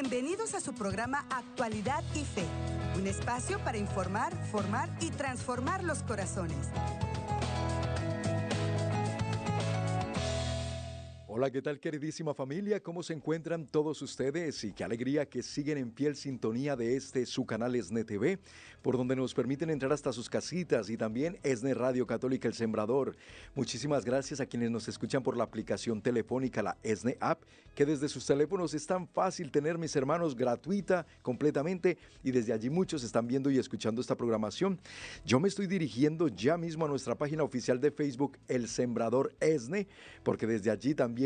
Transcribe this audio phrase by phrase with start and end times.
[0.00, 2.46] Bienvenidos a su programa Actualidad y Fe,
[2.96, 6.56] un espacio para informar, formar y transformar los corazones.
[11.32, 12.82] Hola, ¿qué tal queridísima familia?
[12.82, 14.64] ¿Cómo se encuentran todos ustedes?
[14.64, 18.40] Y qué alegría que siguen en fiel sintonía de este su canal ESNE TV,
[18.82, 23.14] por donde nos permiten entrar hasta sus casitas y también ESNE Radio Católica El Sembrador.
[23.54, 27.44] Muchísimas gracias a quienes nos escuchan por la aplicación telefónica, la ESNE App,
[27.76, 32.70] que desde sus teléfonos es tan fácil tener, mis hermanos, gratuita completamente y desde allí
[32.70, 34.80] muchos están viendo y escuchando esta programación.
[35.24, 39.86] Yo me estoy dirigiendo ya mismo a nuestra página oficial de Facebook, El Sembrador ESNE,
[40.24, 41.19] porque desde allí también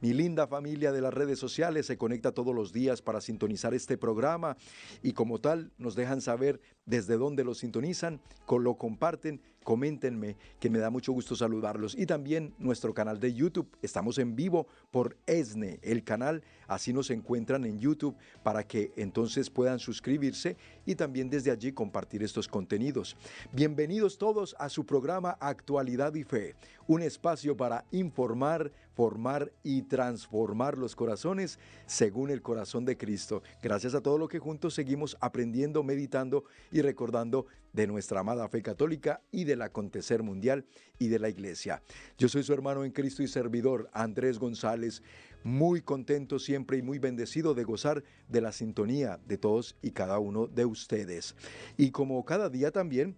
[0.00, 3.98] mi linda familia de las redes sociales se conecta todos los días para sintonizar este
[3.98, 4.56] programa
[5.02, 10.78] y como tal nos dejan saber desde dónde lo sintonizan, lo comparten coméntenme, que me
[10.78, 11.94] da mucho gusto saludarlos.
[11.96, 13.68] Y también nuestro canal de YouTube.
[13.82, 16.42] Estamos en vivo por ESNE, el canal.
[16.66, 20.56] Así nos encuentran en YouTube para que entonces puedan suscribirse
[20.86, 23.16] y también desde allí compartir estos contenidos.
[23.52, 26.54] Bienvenidos todos a su programa Actualidad y Fe,
[26.86, 33.42] un espacio para informar, formar y transformar los corazones según el corazón de Cristo.
[33.62, 38.62] Gracias a todo lo que juntos seguimos aprendiendo, meditando y recordando de nuestra amada fe
[38.62, 40.66] católica y del acontecer mundial
[40.98, 41.82] y de la iglesia.
[42.18, 45.02] Yo soy su hermano en Cristo y servidor, Andrés González,
[45.44, 50.18] muy contento siempre y muy bendecido de gozar de la sintonía de todos y cada
[50.18, 51.34] uno de ustedes.
[51.76, 53.16] Y como cada día también,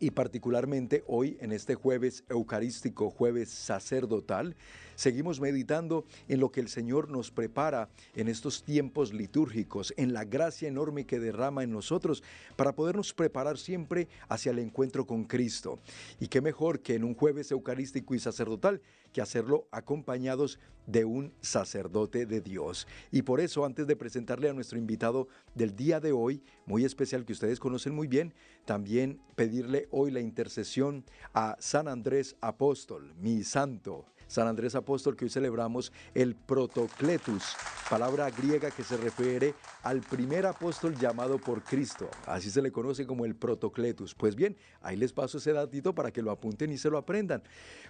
[0.00, 4.54] y particularmente hoy en este jueves eucarístico, jueves sacerdotal,
[4.98, 10.24] Seguimos meditando en lo que el Señor nos prepara en estos tiempos litúrgicos, en la
[10.24, 12.24] gracia enorme que derrama en nosotros
[12.56, 15.78] para podernos preparar siempre hacia el encuentro con Cristo.
[16.18, 18.82] Y qué mejor que en un jueves eucarístico y sacerdotal
[19.12, 22.88] que hacerlo acompañados de un sacerdote de Dios.
[23.12, 27.24] Y por eso, antes de presentarle a nuestro invitado del día de hoy, muy especial
[27.24, 33.44] que ustedes conocen muy bien, también pedirle hoy la intercesión a San Andrés Apóstol, mi
[33.44, 37.56] santo San Andrés Apóstol, que hoy celebramos el Protocletus,
[37.90, 42.10] palabra griega que se refiere al primer apóstol llamado por Cristo.
[42.26, 44.14] Así se le conoce como el Protocletus.
[44.14, 47.42] Pues bien, ahí les paso ese datito para que lo apunten y se lo aprendan.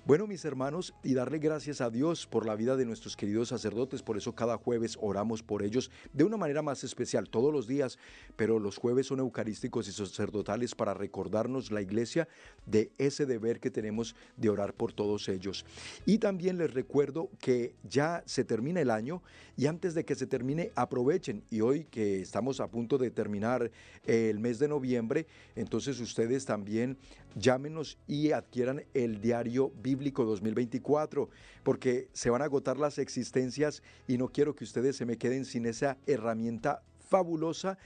[0.07, 4.03] Bueno, mis hermanos, y darle gracias a Dios por la vida de nuestros queridos sacerdotes,
[4.03, 7.99] por eso cada jueves oramos por ellos de una manera más especial, todos los días,
[8.37, 12.29] pero los jueves son eucarísticos y sacerdotales para recordarnos la iglesia
[12.65, 15.65] de ese deber que tenemos de orar por todos ellos.
[16.07, 19.23] Y les recuerdo que ya se termina el año
[19.57, 21.43] y antes de que se termine aprovechen.
[21.51, 23.71] Y hoy que estamos a punto de terminar
[24.05, 26.99] el mes de noviembre, entonces ustedes también
[27.35, 31.31] llámenos y adquieran el diario bíblico 2024
[31.63, 35.45] porque se van a agotar las existencias y no quiero que ustedes se me queden
[35.45, 37.79] sin esa herramienta fabulosa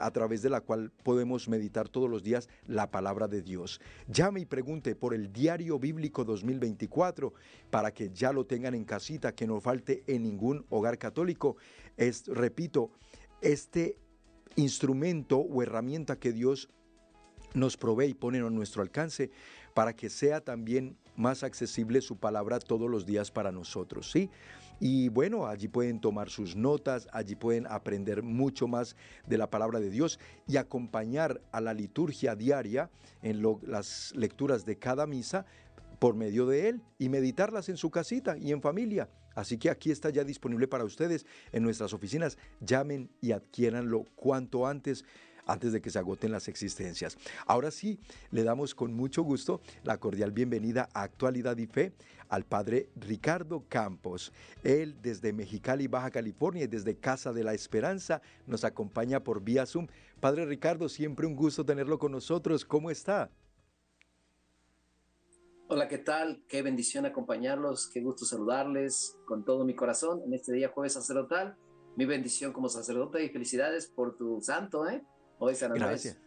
[0.00, 3.80] a través de la cual podemos meditar todos los días la palabra de Dios.
[4.08, 7.32] Llame y pregunte por el Diario Bíblico 2024
[7.70, 11.56] para que ya lo tengan en casita, que no falte en ningún hogar católico.
[11.96, 12.90] Es, repito,
[13.40, 13.98] este
[14.56, 16.68] instrumento o herramienta que Dios
[17.54, 19.30] nos provee y pone a nuestro alcance
[19.76, 24.30] para que sea también más accesible su palabra todos los días para nosotros, ¿sí?
[24.80, 29.78] Y bueno, allí pueden tomar sus notas, allí pueden aprender mucho más de la palabra
[29.78, 32.88] de Dios y acompañar a la liturgia diaria
[33.20, 35.44] en las lecturas de cada misa
[35.98, 39.10] por medio de él y meditarlas en su casita y en familia.
[39.34, 42.38] Así que aquí está ya disponible para ustedes en nuestras oficinas.
[42.60, 45.04] Llamen y adquiéranlo cuanto antes
[45.46, 47.16] antes de que se agoten las existencias.
[47.46, 47.98] Ahora sí,
[48.30, 51.92] le damos con mucho gusto la cordial bienvenida a Actualidad y Fe
[52.28, 54.32] al padre Ricardo Campos.
[54.62, 59.64] Él desde Mexicali, Baja California y desde Casa de la Esperanza nos acompaña por vía
[59.64, 59.86] Zoom.
[60.20, 62.64] Padre Ricardo, siempre un gusto tenerlo con nosotros.
[62.64, 63.30] ¿Cómo está?
[65.68, 66.44] Hola, ¿qué tal?
[66.48, 71.56] Qué bendición acompañarlos, qué gusto saludarles con todo mi corazón en este día jueves sacerdotal.
[71.96, 75.02] Mi bendición como sacerdote y felicidades por tu santo, ¿eh?
[75.62, 75.88] Andrés.
[75.88, 76.18] Gracias.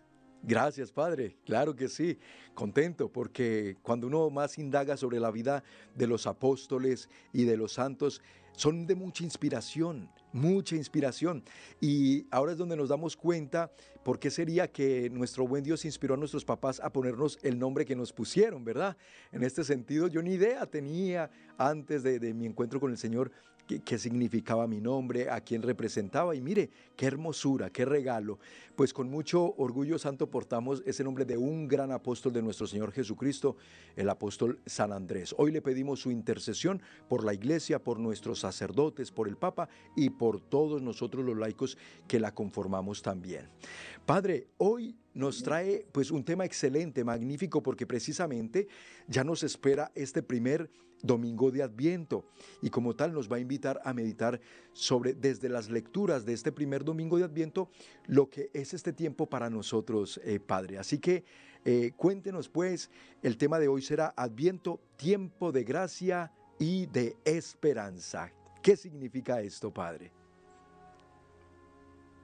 [0.42, 1.36] Gracias, Padre.
[1.46, 2.18] Claro que sí.
[2.54, 5.64] Contento porque cuando uno más indaga sobre la vida
[5.96, 8.22] de los apóstoles y de los santos,
[8.54, 11.44] son de mucha inspiración, mucha inspiración.
[11.80, 13.72] Y ahora es donde nos damos cuenta
[14.04, 17.86] por qué sería que nuestro buen Dios inspiró a nuestros papás a ponernos el nombre
[17.86, 18.98] que nos pusieron, ¿verdad?
[19.32, 23.32] En este sentido, yo ni idea tenía antes de mi encuentro con el Señor
[23.78, 28.40] qué, significaba mi nombre, a quién representaba y mire, qué hermosura, qué regalo.
[28.76, 32.92] Pues con mucho orgullo santo portamos ese nombre de un gran apóstol de nuestro Señor
[32.92, 33.58] Jesucristo,
[33.96, 35.36] el apóstol San Andrés.
[35.38, 40.10] Hoy le pedimos su intercesión por la iglesia, por nuestros sacerdotes, por el Papa y
[40.10, 41.78] por todos nosotros los laicos
[42.08, 43.50] que la conformamos también.
[44.06, 48.68] Padre, hoy nos trae pues un tema excelente, magnífico, porque precisamente
[49.08, 50.70] ya nos espera este primer
[51.02, 52.26] domingo de Adviento
[52.62, 54.40] y como tal nos va a invitar a meditar
[54.74, 57.70] sobre desde las lecturas de este primer domingo de Adviento
[58.08, 60.78] lo que es este tiempo para nosotros, eh, Padre.
[60.78, 61.24] Así que
[61.66, 62.90] eh, cuéntenos pues,
[63.22, 68.32] el tema de hoy será Adviento, tiempo de gracia y de esperanza.
[68.62, 70.19] ¿Qué significa esto, Padre?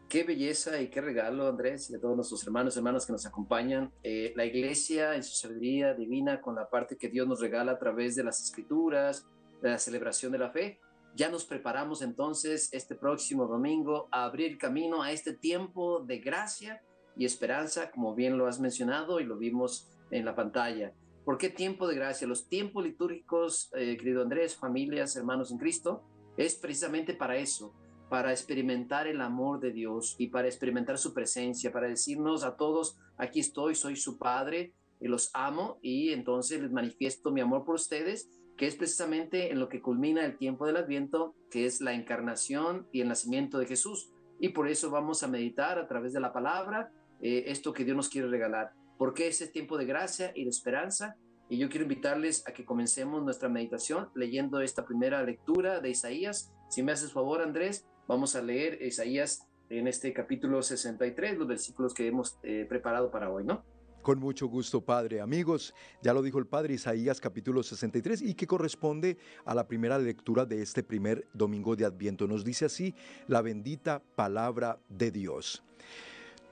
[0.09, 3.25] Qué belleza y qué regalo, Andrés, y a todos nuestros hermanos y hermanas que nos
[3.25, 3.91] acompañan.
[4.03, 7.79] Eh, la iglesia en su sabiduría divina, con la parte que Dios nos regala a
[7.79, 9.25] través de las escrituras,
[9.63, 10.79] de la celebración de la fe,
[11.15, 16.81] ya nos preparamos entonces este próximo domingo a abrir camino a este tiempo de gracia
[17.17, 20.93] y esperanza, como bien lo has mencionado y lo vimos en la pantalla.
[21.23, 22.27] ¿Por qué tiempo de gracia?
[22.27, 26.03] Los tiempos litúrgicos, eh, querido Andrés, familias, hermanos en Cristo,
[26.37, 27.73] es precisamente para eso,
[28.09, 32.97] para experimentar el amor de Dios y para experimentar su presencia, para decirnos a todos,
[33.17, 37.75] aquí estoy, soy su Padre, y los amo y entonces les manifiesto mi amor por
[37.75, 41.93] ustedes, que es precisamente en lo que culmina el tiempo del Adviento, que es la
[41.93, 44.11] encarnación y el nacimiento de Jesús.
[44.39, 46.91] Y por eso vamos a meditar a través de la palabra
[47.21, 48.71] eh, esto que Dios nos quiere regalar.
[48.97, 51.17] Porque ese tiempo de gracia y de esperanza.
[51.49, 56.51] Y yo quiero invitarles a que comencemos nuestra meditación leyendo esta primera lectura de Isaías.
[56.69, 61.93] Si me haces favor, Andrés, Vamos a leer Isaías en este capítulo 63, los versículos
[61.93, 63.63] que hemos eh, preparado para hoy, ¿no?
[64.03, 65.19] Con mucho gusto, Padre.
[65.19, 65.73] Amigos,
[66.03, 70.45] ya lo dijo el Padre Isaías capítulo 63 y que corresponde a la primera lectura
[70.45, 72.27] de este primer domingo de Adviento.
[72.27, 72.93] Nos dice así
[73.27, 75.63] la bendita palabra de Dios.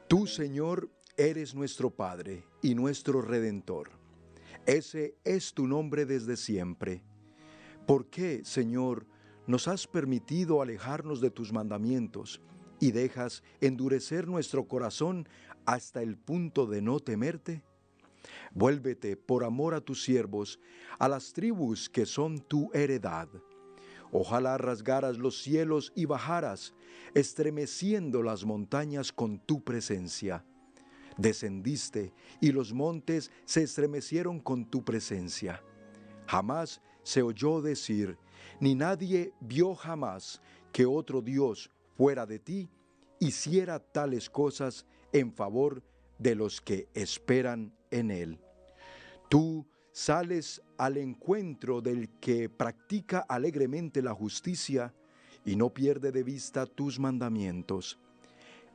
[0.08, 3.92] Tú, Señor, eres nuestro Padre y nuestro Redentor.
[4.66, 7.04] Ese es tu nombre desde siempre.
[7.86, 9.06] ¿Por qué, Señor,
[9.48, 12.42] nos has permitido alejarnos de tus mandamientos
[12.80, 15.28] y dejas endurecer nuestro corazón
[15.66, 17.64] hasta el punto de no temerte?
[18.54, 20.60] Vuélvete por amor a tus siervos,
[21.00, 23.28] a las tribus que son tu heredad.
[24.12, 26.74] Ojalá rasgaras los cielos y bajaras,
[27.16, 30.46] estremeciendo las montañas con tu presencia.
[31.18, 35.64] Descendiste y los montes se estremecieron con tu presencia.
[36.28, 38.18] Jamás se oyó decir,
[38.60, 40.42] ni nadie vio jamás
[40.72, 42.70] que otro Dios fuera de ti
[43.20, 45.84] hiciera tales cosas en favor
[46.18, 48.40] de los que esperan en Él.
[49.30, 54.94] Tú sales al encuentro del que practica alegremente la justicia
[55.46, 58.00] y no pierde de vista tus mandamientos.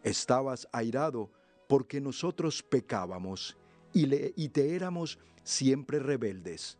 [0.02, 1.30] Estabas airado
[1.66, 3.56] porque nosotros pecábamos
[3.92, 4.06] y,
[4.42, 6.78] y te éramos siempre rebeldes.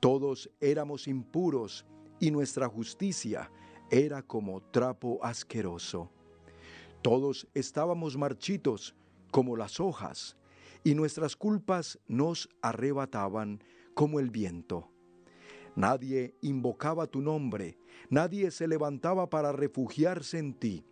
[0.00, 1.86] Todos éramos impuros
[2.20, 3.50] y nuestra justicia
[3.90, 6.10] era como trapo asqueroso.
[7.02, 8.94] Todos estábamos marchitos
[9.30, 10.36] como las hojas,
[10.84, 13.62] y nuestras culpas nos arrebataban
[13.94, 14.90] como el viento.
[15.76, 17.78] Nadie invocaba tu nombre,
[18.10, 20.84] nadie se levantaba para refugiarse en ti,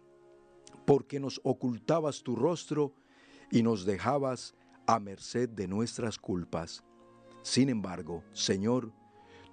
[0.86, 2.94] porque nos ocultabas tu rostro
[3.50, 4.54] y nos dejabas
[4.86, 6.82] a merced de nuestras culpas.
[7.42, 8.92] Sin embargo, Señor,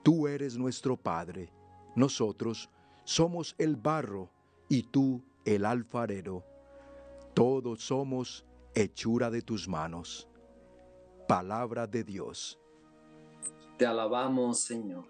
[0.04, 1.52] tú eres nuestro Padre,
[1.96, 2.70] nosotros
[3.04, 4.30] somos el barro
[4.68, 6.44] y tú el alfarero.
[7.34, 10.28] Todos somos hechura de tus manos.
[11.28, 12.60] Palabra de Dios.
[13.78, 15.06] Te alabamos, Señor.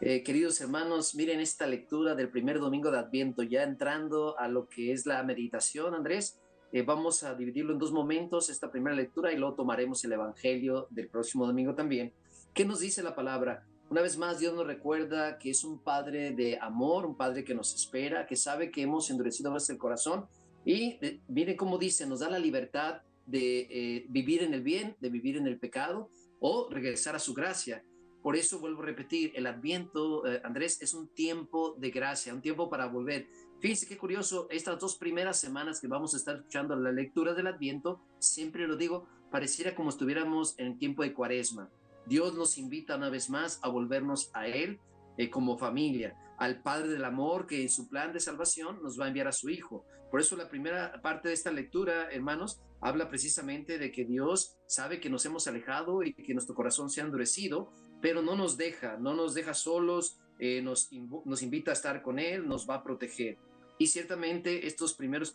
[0.00, 4.68] Eh, queridos hermanos, miren esta lectura del primer domingo de Adviento, ya entrando a lo
[4.68, 6.38] que es la meditación, Andrés.
[6.72, 10.86] Eh, vamos a dividirlo en dos momentos, esta primera lectura, y luego tomaremos el Evangelio
[10.90, 12.12] del próximo domingo también.
[12.52, 13.66] ¿Qué nos dice la palabra?
[13.88, 17.54] Una vez más, Dios nos recuerda que es un Padre de amor, un Padre que
[17.54, 20.26] nos espera, que sabe que hemos endurecido a el corazón.
[20.64, 24.96] Y eh, mire cómo dice, nos da la libertad de eh, vivir en el bien,
[25.00, 27.84] de vivir en el pecado o regresar a su gracia.
[28.22, 32.42] Por eso vuelvo a repetir, el Adviento, eh, Andrés, es un tiempo de gracia, un
[32.42, 33.28] tiempo para volver.
[33.60, 37.46] Fíjense qué curioso, estas dos primeras semanas que vamos a estar escuchando la lectura del
[37.46, 41.70] Adviento, siempre lo digo, pareciera como estuviéramos en el tiempo de Cuaresma.
[42.06, 44.78] Dios nos invita una vez más a volvernos a Él
[45.18, 49.06] eh, como familia, al Padre del Amor que en su plan de salvación nos va
[49.06, 49.84] a enviar a su Hijo.
[50.10, 55.00] Por eso la primera parte de esta lectura, hermanos, habla precisamente de que Dios sabe
[55.00, 58.98] que nos hemos alejado y que nuestro corazón se ha endurecido, pero no nos deja,
[58.98, 60.90] no nos deja solos, eh, nos,
[61.24, 63.38] nos invita a estar con Él, nos va a proteger.
[63.78, 65.32] Y ciertamente estos primeros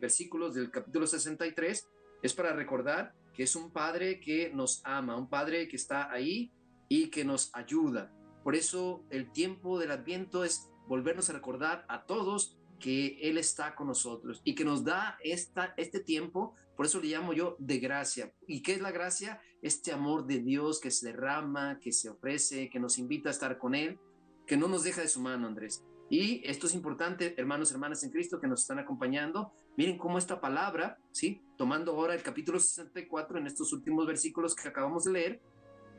[0.00, 1.88] versículos del capítulo 63
[2.22, 6.52] es para recordar que es un Padre que nos ama, un Padre que está ahí
[6.88, 8.12] y que nos ayuda.
[8.42, 13.74] Por eso el tiempo del Adviento es volvernos a recordar a todos que Él está
[13.74, 17.78] con nosotros y que nos da esta, este tiempo, por eso le llamo yo de
[17.78, 18.32] gracia.
[18.46, 19.40] ¿Y qué es la gracia?
[19.62, 23.58] Este amor de Dios que se derrama, que se ofrece, que nos invita a estar
[23.58, 23.98] con Él,
[24.46, 25.84] que no nos deja de su mano, Andrés.
[26.10, 29.52] Y esto es importante, hermanos, hermanas en Cristo que nos están acompañando.
[29.76, 31.42] Miren cómo esta palabra, ¿sí?
[31.56, 35.40] Tomando ahora el capítulo 64 en estos últimos versículos que acabamos de leer,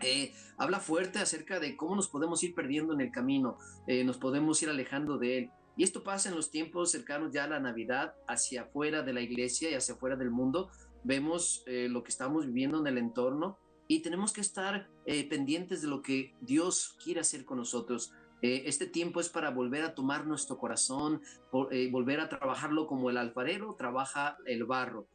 [0.01, 4.17] eh, habla fuerte acerca de cómo nos podemos ir perdiendo en el camino, eh, nos
[4.17, 5.49] podemos ir alejando de Él.
[5.77, 9.21] Y esto pasa en los tiempos cercanos ya a la Navidad, hacia afuera de la
[9.21, 10.69] iglesia y hacia afuera del mundo.
[11.03, 14.87] Vemos eh, lo que estamos viviendo en el entorno y tenemos que estar
[15.29, 18.13] pendientes de lo que Dios quiere hacer con nosotros.
[18.41, 23.75] Este tiempo es para volver a tomar nuestro corazón, volver a trabajarlo como el alfarero
[23.75, 25.07] trabaja el barro,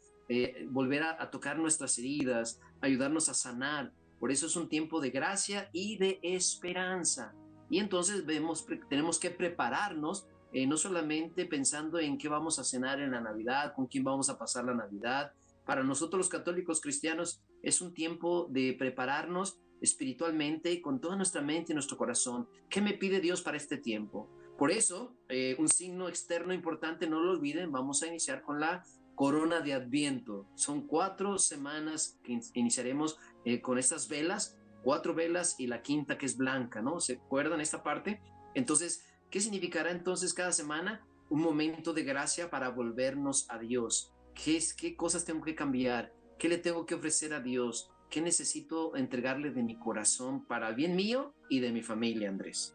[0.69, 3.93] volver a tocar nuestras heridas, ayudarnos a sanar,
[4.25, 7.35] por eso es un tiempo de gracia y de esperanza.
[7.69, 13.01] Y entonces vemos, tenemos que prepararnos, eh, no solamente pensando en qué vamos a cenar
[13.01, 15.33] en la Navidad, con quién vamos a pasar la Navidad.
[15.67, 21.73] Para nosotros los católicos cristianos es un tiempo de prepararnos espiritualmente con toda nuestra mente
[21.73, 22.49] y nuestro corazón.
[22.69, 24.29] ¿Qué me pide Dios para este tiempo?
[24.59, 28.85] Por eso, eh, un signo externo importante, no lo olviden, vamos a iniciar con la
[29.15, 30.47] corona de Adviento.
[30.55, 36.27] Son cuatro semanas que iniciaremos eh, con estas velas, cuatro velas y la quinta que
[36.27, 37.01] es blanca, ¿no?
[37.01, 38.21] ¿Se acuerdan esta parte?
[38.55, 41.05] Entonces, ¿qué significará entonces cada semana?
[41.31, 44.13] Un momento de gracia para volvernos a Dios.
[44.35, 46.13] ¿Qué, es, qué cosas tengo que cambiar?
[46.39, 47.91] ¿Qué le tengo que ofrecer a Dios?
[48.15, 52.73] ¿Qué necesito entregarle de mi corazón para el bien mío y de mi familia, Andrés?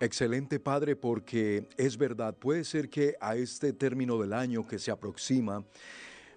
[0.00, 4.90] Excelente Padre, porque es verdad, puede ser que a este término del año que se
[4.90, 5.64] aproxima,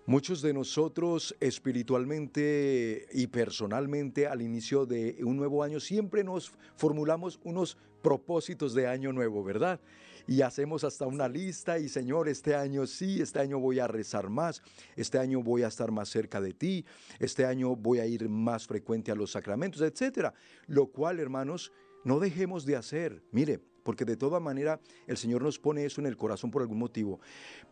[0.07, 7.39] Muchos de nosotros espiritualmente y personalmente al inicio de un nuevo año siempre nos formulamos
[7.43, 9.79] unos propósitos de año nuevo, ¿verdad?
[10.27, 14.29] Y hacemos hasta una lista y Señor, este año sí, este año voy a rezar
[14.29, 14.61] más,
[14.95, 16.85] este año voy a estar más cerca de ti,
[17.17, 20.35] este año voy a ir más frecuente a los sacramentos, etcétera.
[20.67, 21.71] Lo cual, hermanos,
[22.03, 23.23] no dejemos de hacer.
[23.31, 26.77] Mire, porque de toda manera el Señor nos pone eso en el corazón por algún
[26.77, 27.19] motivo.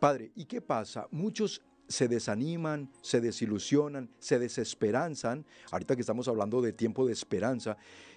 [0.00, 1.06] Padre, ¿y qué pasa?
[1.12, 7.76] Muchos se desaniman, se desilusionan, se desesperanzan, ahorita que estamos hablando de tiempo de esperanza,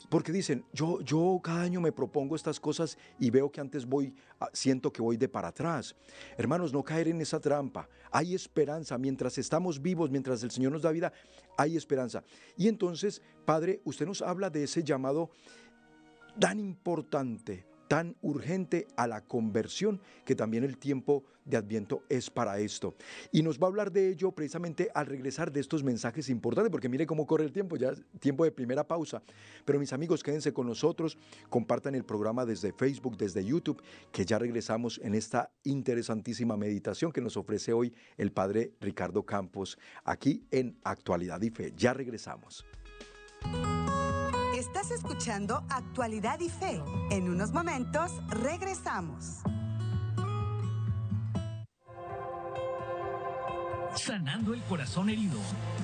[0.09, 4.13] porque dicen, yo, yo cada año me propongo estas cosas y veo que antes voy,
[4.39, 5.95] ah, siento que voy de para atrás.
[6.37, 7.89] Hermanos, no caer en esa trampa.
[8.11, 11.11] Hay esperanza, mientras estamos vivos, mientras el Señor nos da vida,
[11.57, 12.23] hay esperanza.
[12.55, 15.29] Y entonces, Padre, usted nos habla de ese llamado
[16.39, 22.59] tan importante tan urgente a la conversión que también el tiempo de Adviento es para
[22.59, 22.95] esto.
[23.31, 26.89] Y nos va a hablar de ello precisamente al regresar de estos mensajes importantes, porque
[26.89, 29.21] mire cómo corre el tiempo, ya es tiempo de primera pausa.
[29.65, 31.17] Pero mis amigos, quédense con nosotros,
[31.49, 37.21] compartan el programa desde Facebook, desde YouTube, que ya regresamos en esta interesantísima meditación que
[37.21, 41.73] nos ofrece hoy el Padre Ricardo Campos, aquí en Actualidad y Fe.
[41.75, 42.65] Ya regresamos.
[44.57, 46.81] Estás escuchando Actualidad y Fe.
[47.11, 49.43] En unos momentos regresamos.
[53.93, 55.37] Sanando el corazón herido,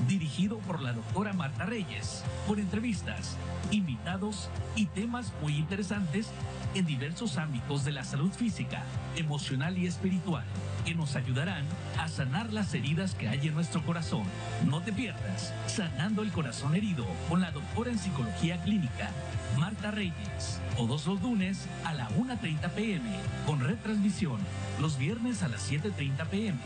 [0.08, 3.38] dirigido por la doctora Marta Reyes, por entrevistas,
[3.70, 6.32] invitados y temas muy interesantes
[6.74, 8.82] en diversos ámbitos de la salud física,
[9.16, 10.46] emocional y espiritual,
[10.86, 11.66] que nos ayudarán
[11.98, 14.24] a sanar las heridas que hay en nuestro corazón.
[14.66, 19.10] No te pierdas, Sanando el corazón herido con la doctora en psicología clínica,
[19.58, 23.10] Marta Reyes, todos los lunes a la 1.30 pm,
[23.46, 24.40] con retransmisión
[24.80, 26.60] los viernes a las 7.30 pm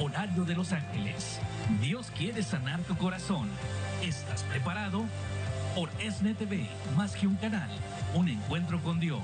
[0.00, 1.40] horario de Los Ángeles.
[1.80, 3.48] Dios quiere sanar tu corazón.
[4.02, 5.04] ¿Estás preparado?
[5.74, 7.68] Por SNTV, más que un canal,
[8.14, 9.20] un encuentro con Dios.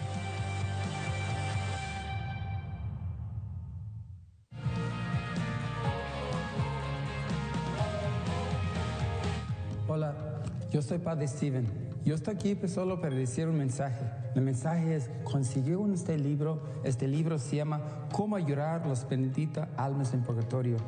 [10.75, 11.69] Yo soy Padre Steven.
[12.05, 14.11] Yo estoy aquí pues, solo para decir un mensaje.
[14.35, 18.41] El mensaje es, consiguió este libro, este libro se llama Cómo a
[18.85, 20.79] los benditas almas en purgatorio.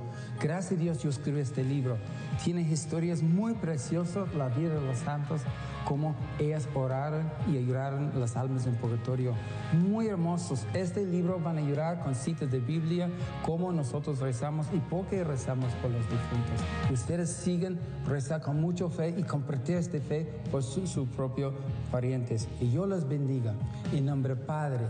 [0.42, 1.98] Gracias a Dios yo escribí este libro.
[2.42, 5.42] Tiene historias muy preciosas, la vida de los santos,
[5.86, 9.34] cómo ellas oraron y ayudaron las almas en purgatorio.
[9.72, 10.66] Muy hermosos.
[10.74, 13.08] Este libro van a ayudar con citas de Biblia,
[13.44, 16.60] cómo nosotros rezamos y por qué rezamos por los difuntos.
[16.92, 21.54] Ustedes siguen rezar con mucha fe y compartir esta fe por sus su propios
[21.90, 22.48] parientes.
[22.60, 23.54] Y yo les bendiga
[23.92, 24.86] en nombre Padre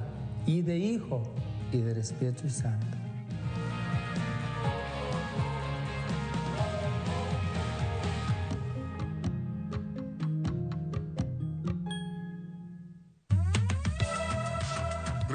[0.46, 1.22] y de Hijo
[1.72, 2.95] y del Espíritu Santo.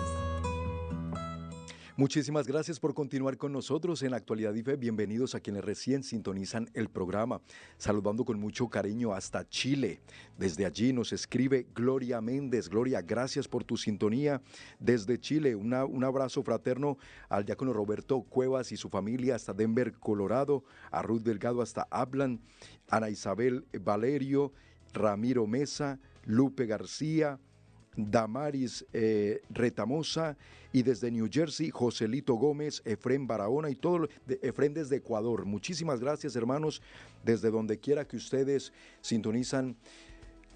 [1.97, 4.76] Muchísimas gracias por continuar con nosotros en Actualidad y Fe.
[4.76, 7.40] Bienvenidos a quienes recién sintonizan el programa.
[7.78, 10.00] Saludando con mucho cariño hasta Chile.
[10.37, 12.69] Desde allí nos escribe Gloria Méndez.
[12.69, 14.43] Gloria, gracias por tu sintonía
[14.78, 15.54] desde Chile.
[15.54, 16.99] un abrazo fraterno
[17.31, 20.64] al diácono Roberto Cuevas y su familia hasta Denver, Colorado.
[20.90, 22.40] A Ruth Delgado hasta Ablan.
[22.88, 24.52] Ana Isabel Valerio
[24.94, 27.38] Ramiro Mesa, Lupe García,
[27.96, 30.36] Damaris eh, Retamosa
[30.72, 35.44] y desde New Jersey, Joselito Gómez, Efren Barahona y todo, de, Efren desde Ecuador.
[35.44, 36.82] Muchísimas gracias hermanos,
[37.24, 39.76] desde donde quiera que ustedes sintonizan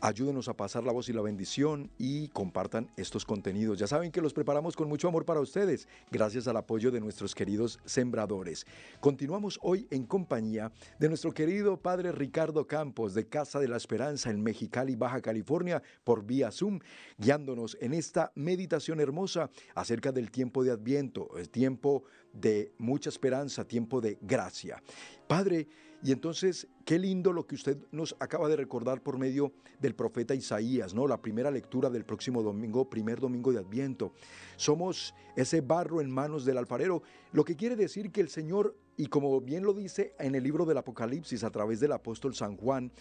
[0.00, 3.80] Ayúdenos a pasar la voz y la bendición y compartan estos contenidos.
[3.80, 7.34] Ya saben que los preparamos con mucho amor para ustedes, gracias al apoyo de nuestros
[7.34, 8.64] queridos sembradores.
[9.00, 14.30] Continuamos hoy en compañía de nuestro querido padre Ricardo Campos de Casa de la Esperanza
[14.30, 16.78] en Mexicali, Baja California, por vía Zoom,
[17.16, 23.64] guiándonos en esta meditación hermosa acerca del tiempo de Adviento, el tiempo de mucha esperanza,
[23.64, 24.80] tiempo de gracia.
[25.26, 25.66] Padre,
[26.02, 30.34] y entonces, qué lindo lo que usted nos acaba de recordar por medio del profeta
[30.34, 31.08] Isaías, ¿no?
[31.08, 34.12] La primera lectura del próximo domingo, primer domingo de Adviento.
[34.56, 37.02] Somos ese barro en manos del alfarero,
[37.32, 40.64] lo que quiere decir que el Señor, y como bien lo dice en el libro
[40.66, 42.92] del Apocalipsis a través del apóstol San Juan,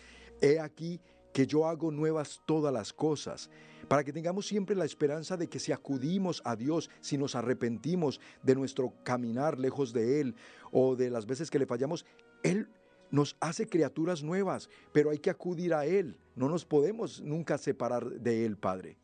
[0.42, 1.00] he aquí
[1.34, 3.52] que yo hago nuevas todas las cosas,
[3.88, 8.20] para que tengamos siempre la esperanza de que si acudimos a Dios, si nos arrepentimos
[8.42, 10.36] de nuestro caminar lejos de Él
[10.72, 12.06] o de las veces que le fallamos,
[12.42, 12.68] Él
[13.12, 16.18] nos hace criaturas nuevas, pero hay que acudir a Él.
[16.36, 18.98] No nos podemos nunca separar de Él, Padre.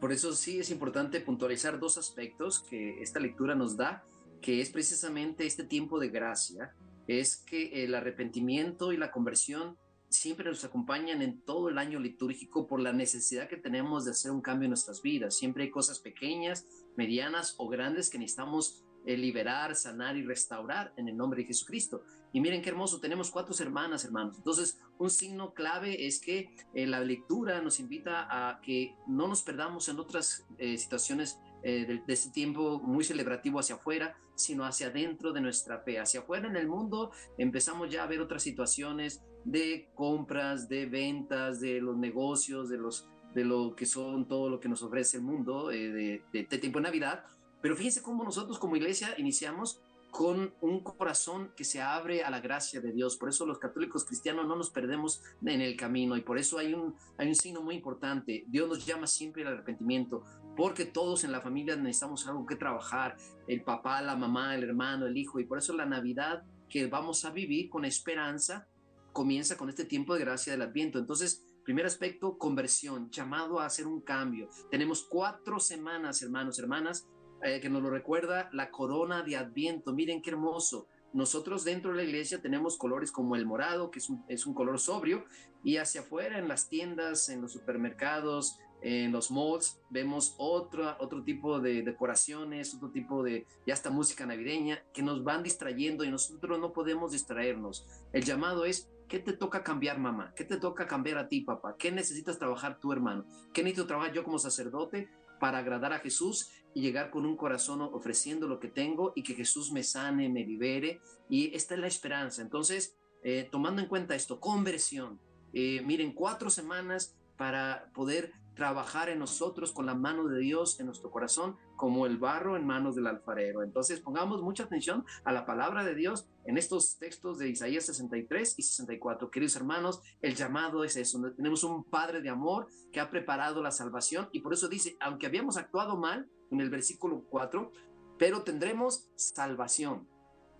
[0.00, 4.04] Por eso sí es importante puntualizar dos aspectos que esta lectura nos da,
[4.40, 6.74] que es precisamente este tiempo de gracia,
[7.08, 9.76] es que el arrepentimiento y la conversión
[10.08, 14.30] siempre nos acompañan en todo el año litúrgico por la necesidad que tenemos de hacer
[14.30, 15.36] un cambio en nuestras vidas.
[15.36, 18.84] Siempre hay cosas pequeñas, medianas o grandes que necesitamos
[19.16, 22.02] liberar, sanar y restaurar en el nombre de Jesucristo.
[22.32, 24.36] Y miren qué hermoso, tenemos cuatro hermanas, hermanos.
[24.36, 29.42] Entonces, un signo clave es que eh, la lectura nos invita a que no nos
[29.42, 34.86] perdamos en otras eh, situaciones de, de, este tiempo muy celebrativo hacia afuera, sino hacia
[34.86, 35.98] adentro de nuestra fe.
[35.98, 41.60] Hacia afuera en el mundo empezamos ya a ver otras situaciones de compras, de ventas,
[41.60, 45.22] de los negocios, de los de lo que son todo lo que nos ofrece el
[45.22, 47.24] mundo de, de, de tiempo de Navidad.
[47.60, 52.40] Pero fíjense cómo nosotros como iglesia iniciamos con un corazón que se abre a la
[52.40, 53.16] gracia de Dios.
[53.16, 56.74] Por eso los católicos cristianos no nos perdemos en el camino y por eso hay
[56.74, 58.44] un, hay un signo muy importante.
[58.48, 60.24] Dios nos llama siempre al arrepentimiento,
[60.56, 63.16] porque todos en la familia necesitamos algo que trabajar,
[63.46, 67.24] el papá, la mamá, el hermano, el hijo, y por eso la Navidad que vamos
[67.24, 68.66] a vivir con esperanza
[69.12, 70.98] comienza con este tiempo de gracia del Adviento.
[70.98, 74.48] Entonces, primer aspecto, conversión, llamado a hacer un cambio.
[74.70, 77.06] Tenemos cuatro semanas, hermanos, hermanas,
[77.42, 79.92] eh, que nos lo recuerda la corona de Adviento.
[79.92, 80.86] Miren qué hermoso.
[81.12, 84.54] Nosotros dentro de la iglesia tenemos colores como el morado, que es un, es un
[84.54, 85.24] color sobrio,
[85.64, 91.24] y hacia afuera en las tiendas, en los supermercados, en los malls, vemos otro, otro
[91.24, 96.10] tipo de decoraciones, otro tipo de, ya hasta música navideña, que nos van distrayendo y
[96.10, 97.86] nosotros no podemos distraernos.
[98.12, 100.32] El llamado es, ¿qué te toca cambiar mamá?
[100.36, 101.76] ¿Qué te toca cambiar a ti papá?
[101.78, 103.24] ¿Qué necesitas trabajar tu hermano?
[103.52, 105.08] ¿Qué necesito trabajar yo como sacerdote?
[105.38, 109.34] para agradar a Jesús y llegar con un corazón ofreciendo lo que tengo y que
[109.34, 111.00] Jesús me sane, me libere.
[111.28, 112.42] Y esta es la esperanza.
[112.42, 115.20] Entonces, eh, tomando en cuenta esto, conversión.
[115.52, 120.86] Eh, miren, cuatro semanas para poder trabajar en nosotros con la mano de Dios en
[120.86, 123.62] nuestro corazón como el barro en manos del alfarero.
[123.62, 128.58] Entonces pongamos mucha atención a la palabra de Dios en estos textos de Isaías 63
[128.58, 129.30] y 64.
[129.30, 131.20] Queridos hermanos, el llamado es eso.
[131.36, 135.26] Tenemos un Padre de amor que ha preparado la salvación y por eso dice, aunque
[135.26, 137.70] habíamos actuado mal en el versículo 4,
[138.18, 140.08] pero tendremos salvación.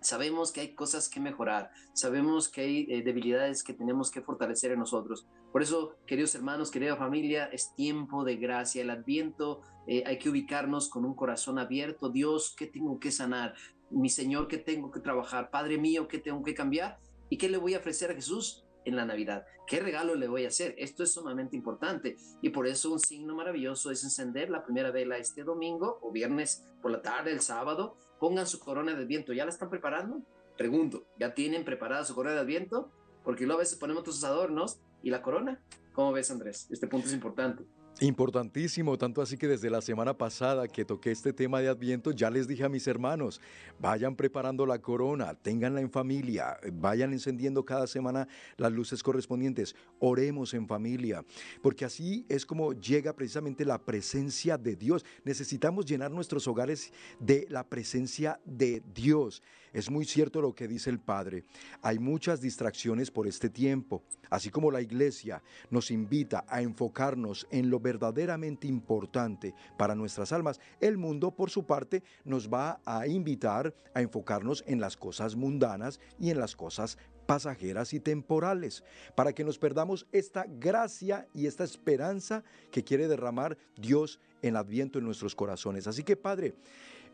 [0.01, 4.71] Sabemos que hay cosas que mejorar, sabemos que hay eh, debilidades que tenemos que fortalecer
[4.71, 5.27] en nosotros.
[5.51, 8.81] Por eso, queridos hermanos, querida familia, es tiempo de gracia.
[8.81, 12.09] El adviento eh, hay que ubicarnos con un corazón abierto.
[12.09, 13.55] Dios, ¿qué tengo que sanar?
[13.89, 15.49] Mi Señor, ¿qué tengo que trabajar?
[15.49, 16.99] Padre mío, ¿qué tengo que cambiar?
[17.29, 18.63] ¿Y qué le voy a ofrecer a Jesús?
[18.85, 19.45] En la Navidad.
[19.67, 20.75] ¿Qué regalo le voy a hacer?
[20.77, 25.17] Esto es sumamente importante y por eso un signo maravilloso es encender la primera vela
[25.17, 27.95] este domingo o viernes por la tarde, el sábado.
[28.19, 29.33] Pongan su corona de viento.
[29.33, 30.21] ¿Ya la están preparando?
[30.57, 32.91] Pregunto, ¿ya tienen preparada su corona de viento?
[33.23, 35.61] Porque luego a veces ponemos tus adornos y la corona.
[35.93, 36.67] ¿Cómo ves, Andrés?
[36.69, 37.63] Este punto es importante.
[38.01, 42.29] Importantísimo, tanto así que desde la semana pasada que toqué este tema de Adviento, ya
[42.29, 43.41] les dije a mis hermanos,
[43.77, 50.53] vayan preparando la corona, ténganla en familia, vayan encendiendo cada semana las luces correspondientes, oremos
[50.53, 51.25] en familia,
[51.61, 55.03] porque así es como llega precisamente la presencia de Dios.
[55.25, 59.43] Necesitamos llenar nuestros hogares de la presencia de Dios.
[59.73, 61.43] Es muy cierto lo que dice el Padre.
[61.81, 67.69] Hay muchas distracciones por este tiempo, así como la iglesia nos invita a enfocarnos en
[67.69, 70.59] lo verdaderamente importante para nuestras almas.
[70.79, 75.99] El mundo, por su parte, nos va a invitar a enfocarnos en las cosas mundanas
[76.19, 78.83] y en las cosas pasajeras y temporales,
[79.15, 84.99] para que nos perdamos esta gracia y esta esperanza que quiere derramar Dios en Adviento
[84.99, 85.87] en nuestros corazones.
[85.87, 86.53] Así que, Padre,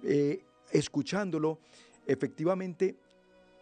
[0.04, 1.60] eh, escuchándolo,
[2.06, 2.96] efectivamente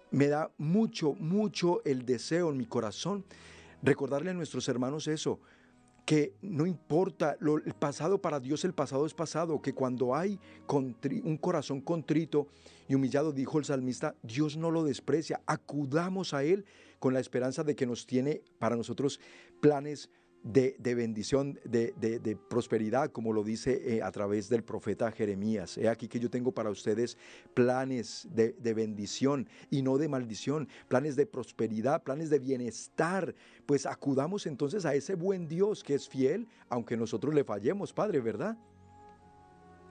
[0.09, 3.23] me da mucho, mucho el deseo en mi corazón
[3.83, 5.39] recordarle a nuestros hermanos eso,
[6.05, 10.39] que no importa, lo, el pasado para Dios, el pasado es pasado, que cuando hay
[11.23, 12.47] un corazón contrito
[12.87, 16.65] y humillado, dijo el salmista, Dios no lo desprecia, acudamos a Él
[16.99, 19.19] con la esperanza de que nos tiene para nosotros
[19.61, 20.09] planes
[20.43, 25.77] de, bendición, de, prosperidad, como lo dice eh, a través del profeta Jeremías.
[25.77, 27.17] He aquí que yo tengo para ustedes
[27.53, 33.33] planes de, bendición y no de maldición, planes de prosperidad, planes de bienestar.
[33.65, 38.19] Pues acudamos entonces a ese buen Dios que es fiel, aunque nosotros le fallemos, Padre,
[38.19, 38.57] ¿verdad?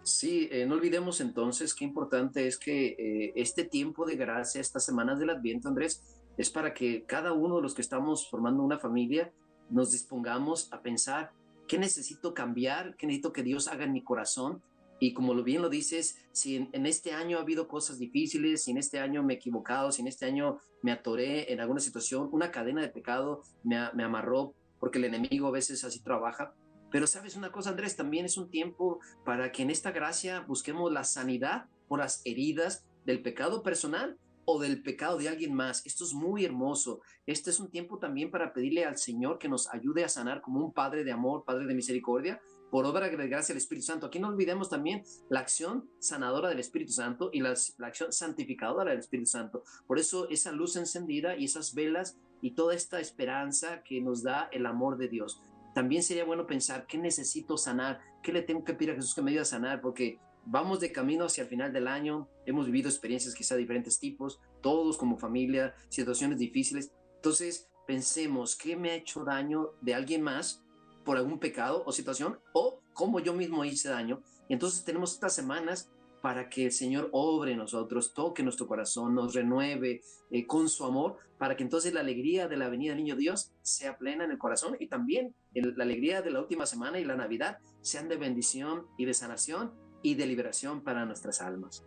[0.03, 4.85] Sí, eh, no olvidemos entonces qué importante es que eh, este tiempo de gracia, estas
[4.85, 6.03] semanas del Adviento, Andrés,
[6.37, 9.33] es para que cada uno de los que estamos formando una familia,
[9.73, 11.33] nos dispongamos a pensar
[11.67, 14.63] qué necesito cambiar, qué necesito que Dios haga en mi corazón.
[15.01, 18.79] Y como bien lo dices, si en, este año ha habido cosas difíciles, si en
[18.79, 22.53] este año me he equivocado, si en este año me atoré en alguna situación, una
[22.53, 26.55] cadena de pecado me, me amarró, porque el enemigo a veces así trabaja.
[26.91, 30.93] Pero sabes una cosa, Andrés, también es un tiempo para que en esta gracia busquemos
[30.93, 35.85] la sanidad por las heridas del pecado personal o del pecado de alguien más.
[35.87, 37.01] Esto es muy hermoso.
[37.27, 40.65] Este es un tiempo también para pedirle al Señor que nos ayude a sanar como
[40.65, 44.07] un Padre de amor, Padre de misericordia, por obra de gracia del Espíritu Santo.
[44.07, 48.91] Aquí no olvidemos también la acción sanadora del Espíritu Santo y la, la acción santificadora
[48.91, 49.63] del Espíritu Santo.
[49.87, 54.49] Por eso esa luz encendida y esas velas y toda esta esperanza que nos da
[54.53, 55.43] el amor de Dios.
[55.75, 59.23] También sería bueno pensar qué necesito sanar, qué le tengo que pedir a Jesús que
[59.23, 62.89] me ayude a sanar, porque vamos de camino hacia el final del año, hemos vivido
[62.89, 66.93] experiencias quizá de diferentes tipos, todos como familia, situaciones difíciles.
[67.17, 70.65] Entonces, pensemos qué me ha hecho daño de alguien más
[71.05, 74.23] por algún pecado o situación o cómo yo mismo hice daño.
[74.49, 79.15] Y entonces tenemos estas semanas para que el Señor obre en nosotros, toque nuestro corazón,
[79.15, 83.17] nos renueve eh, con su amor, para que entonces la alegría de la venida Niño
[83.17, 87.05] Dios sea plena en el corazón y también la alegría de la última semana y
[87.05, 91.85] la Navidad sean de bendición y de sanación y de liberación para nuestras almas.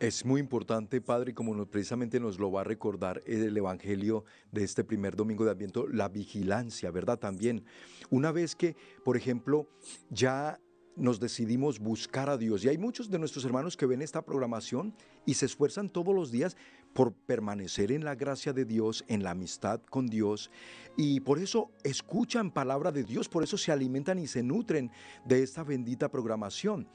[0.00, 4.82] Es muy importante, Padre, como precisamente nos lo va a recordar el Evangelio de este
[4.82, 7.18] primer domingo de Adviento, la vigilancia, ¿verdad?
[7.18, 7.64] También,
[8.08, 9.68] una vez que, por ejemplo,
[10.08, 10.58] ya
[10.96, 14.94] nos decidimos buscar a Dios, y hay muchos de nuestros hermanos que ven esta programación
[15.26, 16.56] y se esfuerzan todos los días
[16.94, 20.50] por permanecer en la gracia de Dios, en la amistad con Dios,
[20.96, 24.90] y por eso escuchan palabra de Dios, por eso se alimentan y se nutren
[25.26, 26.88] de esta bendita programación.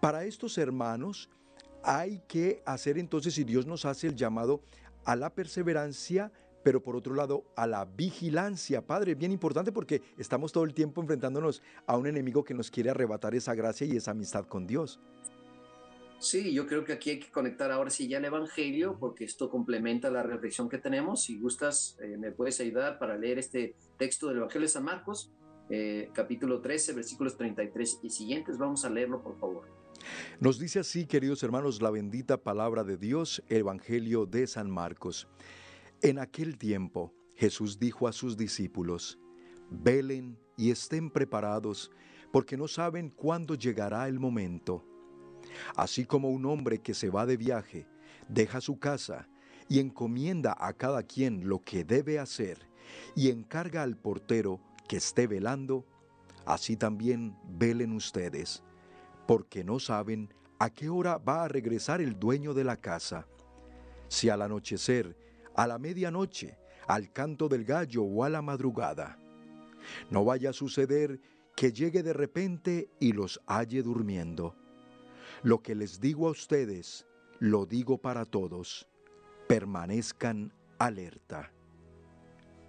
[0.00, 1.28] Para estos hermanos
[1.82, 4.62] hay que hacer entonces, si Dios nos hace el llamado
[5.04, 6.32] a la perseverancia,
[6.62, 11.00] pero por otro lado a la vigilancia, Padre, bien importante porque estamos todo el tiempo
[11.00, 15.00] enfrentándonos a un enemigo que nos quiere arrebatar esa gracia y esa amistad con Dios.
[16.20, 19.48] Sí, yo creo que aquí hay que conectar ahora sí ya el Evangelio, porque esto
[19.48, 21.22] complementa la reflexión que tenemos.
[21.22, 25.32] Si gustas, eh, me puedes ayudar para leer este texto del Evangelio de San Marcos,
[25.70, 28.58] eh, capítulo 13, versículos 33 y siguientes.
[28.58, 29.77] Vamos a leerlo, por favor.
[30.40, 35.28] Nos dice así, queridos hermanos, la bendita palabra de Dios, Evangelio de San Marcos.
[36.02, 39.18] En aquel tiempo Jesús dijo a sus discípulos,
[39.70, 41.90] velen y estén preparados,
[42.32, 44.84] porque no saben cuándo llegará el momento.
[45.76, 47.86] Así como un hombre que se va de viaje,
[48.28, 49.28] deja su casa
[49.68, 52.68] y encomienda a cada quien lo que debe hacer,
[53.14, 55.86] y encarga al portero que esté velando,
[56.46, 58.62] así también velen ustedes,
[59.28, 63.26] porque no saben a qué hora va a regresar el dueño de la casa.
[64.08, 65.18] Si al anochecer,
[65.54, 69.18] a la medianoche, al canto del gallo o a la madrugada.
[70.08, 71.20] No vaya a suceder
[71.54, 74.56] que llegue de repente y los halle durmiendo.
[75.42, 77.06] Lo que les digo a ustedes,
[77.38, 78.88] lo digo para todos.
[79.46, 81.52] Permanezcan alerta.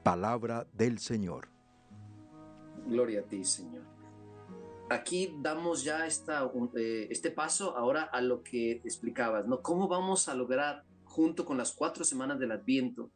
[0.04, 1.48] Palabra del Señor.
[2.86, 3.98] Gloria a ti, Señor.
[4.89, 9.62] Aquí damos ya esta, eh, este paso ahora a lo que explicabas, ¿no?
[9.62, 13.12] ¿Cómo vamos a lograr junto con las cuatro semanas del Adviento,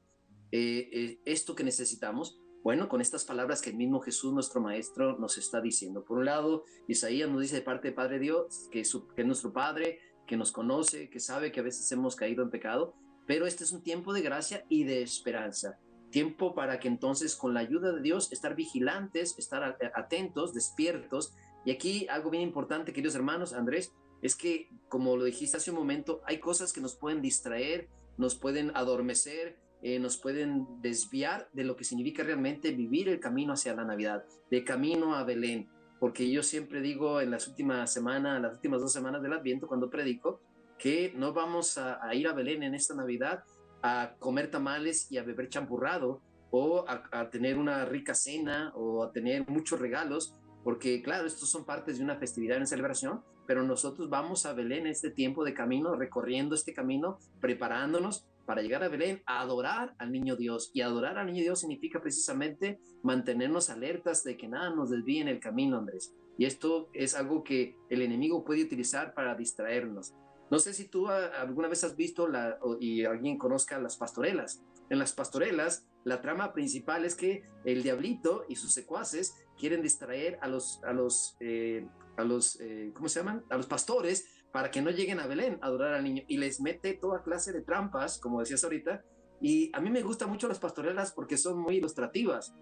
[0.51, 5.17] eh, eh, esto que necesitamos, bueno, con estas palabras que el mismo Jesús, nuestro Maestro,
[5.17, 6.03] nos está diciendo.
[6.03, 9.27] Por un lado, Isaías nos dice de parte de Padre Dios, que, es, que es
[9.27, 12.93] nuestro Padre, que nos conoce, que sabe que a veces hemos caído en pecado,
[13.25, 15.79] pero este es un tiempo de gracia y de esperanza.
[16.09, 21.33] Tiempo para que entonces, con la ayuda de Dios, estar vigilantes, estar atentos, despiertos.
[21.65, 25.77] Y aquí algo bien importante, queridos hermanos, Andrés, es que, como lo dijiste hace un
[25.77, 31.65] momento, hay cosas que nos pueden distraer, nos pueden adormecer, eh, nos pueden desviar de
[31.65, 35.69] lo que significa realmente vivir el camino hacia la Navidad, de camino a Belén.
[35.99, 39.89] Porque yo siempre digo en las últimas semanas, las últimas dos semanas del Adviento, cuando
[39.89, 40.39] predico,
[40.77, 43.43] que no vamos a, ir a Belén en esta Navidad
[43.81, 49.03] a comer tamales y a beber champurrado o a, a tener una rica cena o
[49.03, 53.63] a tener muchos regalos, porque claro, estos son partes de una festividad, una celebración, pero
[53.63, 58.89] nosotros vamos a Belén este tiempo de camino, recorriendo este camino, preparándonos para llegar a
[58.89, 60.71] Belén, a adorar al niño Dios.
[60.73, 65.27] Y adorar al niño Dios significa precisamente mantenernos alertas de que nada nos desvíe en
[65.27, 66.13] el camino, Andrés.
[66.37, 70.13] Y esto es algo que el enemigo puede utilizar para distraernos.
[70.49, 74.61] No sé si tú ah, alguna vez has visto la, y alguien conozca las pastorelas.
[74.89, 80.37] En las pastorelas, la trama principal es que el diablito y sus secuaces quieren distraer
[80.41, 81.87] a los, a los, eh,
[82.17, 83.43] a los eh, ¿cómo se llaman?
[83.49, 86.61] A los pastores para que no lleguen a Belén a adorar al niño y les
[86.61, 89.03] mete toda clase de trampas, como decías ahorita.
[89.41, 92.53] Y a mí me gustan mucho las pastorelas porque son muy ilustrativas.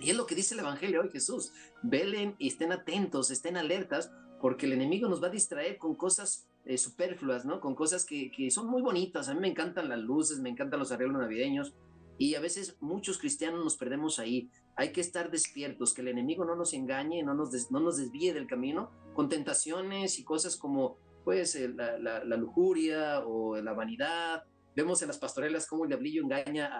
[0.00, 1.52] Y es lo que dice el Evangelio hoy Jesús.
[1.82, 6.48] Velen y estén atentos, estén alertas, porque el enemigo nos va a distraer con cosas
[6.64, 7.60] eh, superfluas, ¿no?
[7.60, 9.28] Con cosas que, que, son muy bonitas.
[9.28, 11.74] A mí me encantan las luces, me encantan los arreglos navideños.
[12.18, 14.50] Y a veces muchos cristianos nos perdemos ahí.
[14.76, 18.32] Hay que estar despiertos, que el enemigo no nos engañe, no nos, no nos desvíe
[18.32, 24.44] del camino con tentaciones y cosas como pues eh, la, la, lujuria o la vanidad.
[24.74, 26.70] Vemos en las pastorelas cómo el diablillo engaña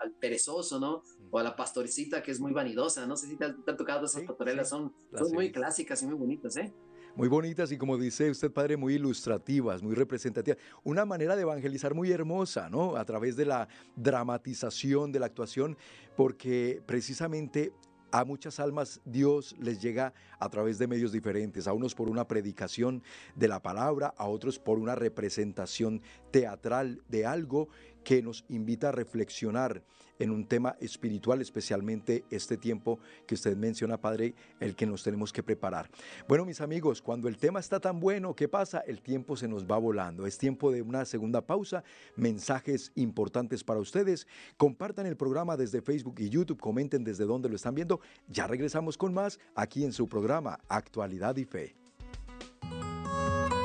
[0.00, 1.02] al, perezoso, ¿no?
[1.30, 3.06] O a la pastorcita que es muy vanidosa.
[3.06, 6.56] No sé si te, han tocado esas pastorelas, son, son muy clásicas y muy bonitas,
[6.56, 6.72] ¿eh?
[7.16, 10.58] Muy bonitas y como dice usted, padre, muy ilustrativas, muy representativas.
[10.84, 12.96] Una manera de evangelizar muy hermosa, ¿no?
[12.96, 15.76] A través de la dramatización, de la actuación,
[16.16, 17.72] porque precisamente
[18.10, 22.26] a muchas almas Dios les llega a través de medios diferentes, a unos por una
[22.26, 23.02] predicación
[23.34, 27.68] de la palabra, a otros por una representación teatral de algo
[28.04, 29.82] que nos invita a reflexionar
[30.18, 35.32] en un tema espiritual, especialmente este tiempo que usted menciona, Padre, el que nos tenemos
[35.32, 35.90] que preparar.
[36.26, 38.80] Bueno, mis amigos, cuando el tema está tan bueno, ¿qué pasa?
[38.80, 40.26] El tiempo se nos va volando.
[40.26, 41.84] Es tiempo de una segunda pausa,
[42.16, 44.26] mensajes importantes para ustedes.
[44.56, 48.00] Compartan el programa desde Facebook y YouTube, comenten desde dónde lo están viendo.
[48.26, 51.74] Ya regresamos con más aquí en su programa Actualidad y Fe.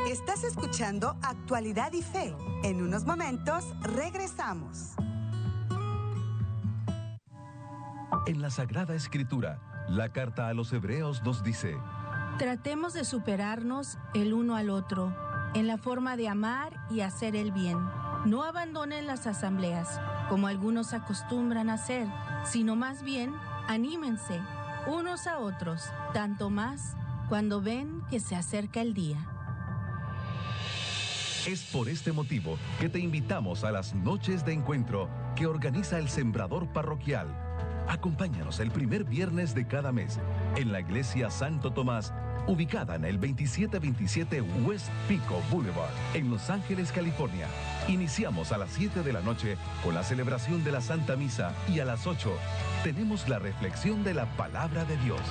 [0.10, 2.34] Estás escuchando Actualidad y Fe.
[2.64, 4.94] En unos momentos regresamos.
[8.28, 11.76] En la Sagrada Escritura, la carta a los Hebreos nos dice,
[12.40, 15.14] Tratemos de superarnos el uno al otro
[15.56, 17.78] en la forma de amar y hacer el bien.
[18.24, 20.00] No abandonen las asambleas,
[20.30, 22.08] como algunos acostumbran a hacer,
[22.46, 23.34] sino más bien
[23.68, 24.40] anímense
[24.88, 26.96] unos a otros, tanto más
[27.30, 29.18] cuando ven que se acerca el día.
[31.48, 36.08] Es por este motivo que te invitamos a las noches de encuentro que organiza el
[36.08, 37.28] Sembrador Parroquial
[37.88, 40.20] Acompáñanos el primer viernes de cada mes
[40.56, 42.14] en la Iglesia Santo Tomás,
[42.48, 47.48] ubicada en el 2727 West Pico Boulevard, en Los Ángeles, California.
[47.88, 51.80] Iniciamos a las 7 de la noche con la celebración de la Santa Misa y
[51.80, 52.32] a las 8
[52.84, 55.22] tenemos la reflexión de la palabra de Dios.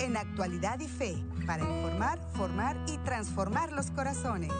[0.00, 1.16] En Actualidad y Fe
[1.46, 4.52] para informar, formar y transformar los corazones.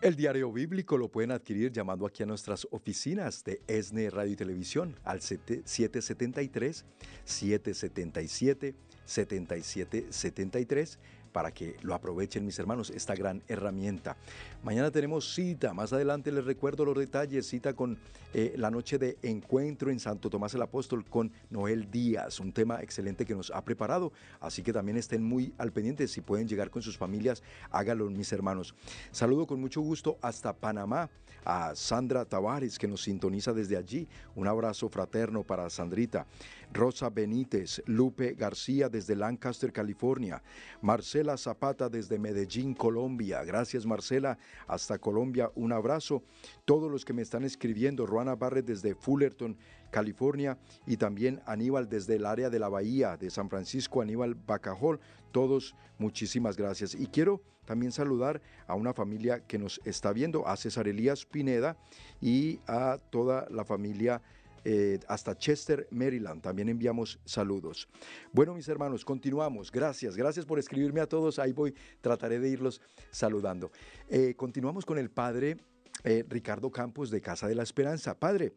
[0.00, 4.36] El diario bíblico lo pueden adquirir llamando aquí a nuestras oficinas de ESNE Radio y
[4.36, 6.84] Televisión al 773
[7.24, 10.98] 777 7773
[11.32, 14.16] para que lo aprovechen mis hermanos, esta gran herramienta.
[14.62, 17.98] Mañana tenemos cita, más adelante les recuerdo los detalles, cita con
[18.34, 22.82] eh, la noche de encuentro en Santo Tomás el Apóstol con Noel Díaz, un tema
[22.82, 26.70] excelente que nos ha preparado, así que también estén muy al pendiente, si pueden llegar
[26.70, 28.74] con sus familias, háganlo mis hermanos.
[29.10, 31.08] Saludo con mucho gusto hasta Panamá
[31.44, 36.26] a Sandra Tavares que nos sintoniza desde allí, un abrazo fraterno para Sandrita.
[36.72, 40.42] Rosa Benítez, Lupe García desde Lancaster, California,
[40.80, 43.42] Marcela Zapata desde Medellín, Colombia.
[43.44, 46.22] Gracias Marcela, hasta Colombia, un abrazo.
[46.64, 49.56] Todos los que me están escribiendo, Ruana Barret desde Fullerton,
[49.90, 55.00] California, y también Aníbal desde el área de la Bahía de San Francisco, Aníbal Bacajol,
[55.32, 56.94] todos muchísimas gracias.
[56.94, 61.76] Y quiero también saludar a una familia que nos está viendo, a César Elías Pineda
[62.20, 64.22] y a toda la familia
[64.64, 66.42] eh, hasta Chester, Maryland.
[66.42, 67.88] También enviamos saludos.
[68.32, 69.70] Bueno, mis hermanos, continuamos.
[69.70, 71.38] Gracias, gracias por escribirme a todos.
[71.38, 73.70] Ahí voy, trataré de irlos saludando.
[74.08, 75.56] Eh, continuamos con el padre
[76.04, 78.18] eh, Ricardo Campos de Casa de la Esperanza.
[78.18, 78.52] Padre,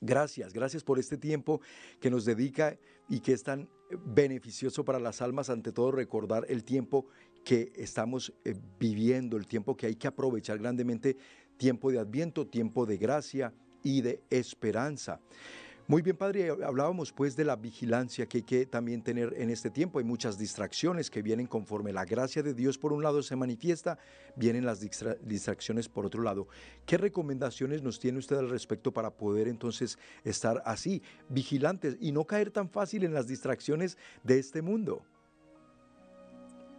[0.00, 1.60] gracias, gracias por este tiempo
[2.00, 2.78] que nos dedica
[3.08, 3.68] y que es tan
[4.06, 7.06] beneficioso para las almas, ante todo recordar el tiempo
[7.44, 8.32] que estamos
[8.78, 11.16] viviendo, el tiempo que hay que aprovechar grandemente,
[11.56, 13.52] tiempo de adviento, tiempo de gracia,
[13.82, 15.20] y de esperanza.
[15.90, 19.70] Muy bien, Padre, hablábamos pues de la vigilancia que hay que también tener en este
[19.70, 19.98] tiempo.
[19.98, 23.98] Hay muchas distracciones que vienen conforme la gracia de Dios por un lado se manifiesta,
[24.36, 26.46] vienen las distracciones por otro lado.
[26.86, 32.24] ¿Qué recomendaciones nos tiene usted al respecto para poder entonces estar así, vigilantes y no
[32.24, 35.02] caer tan fácil en las distracciones de este mundo?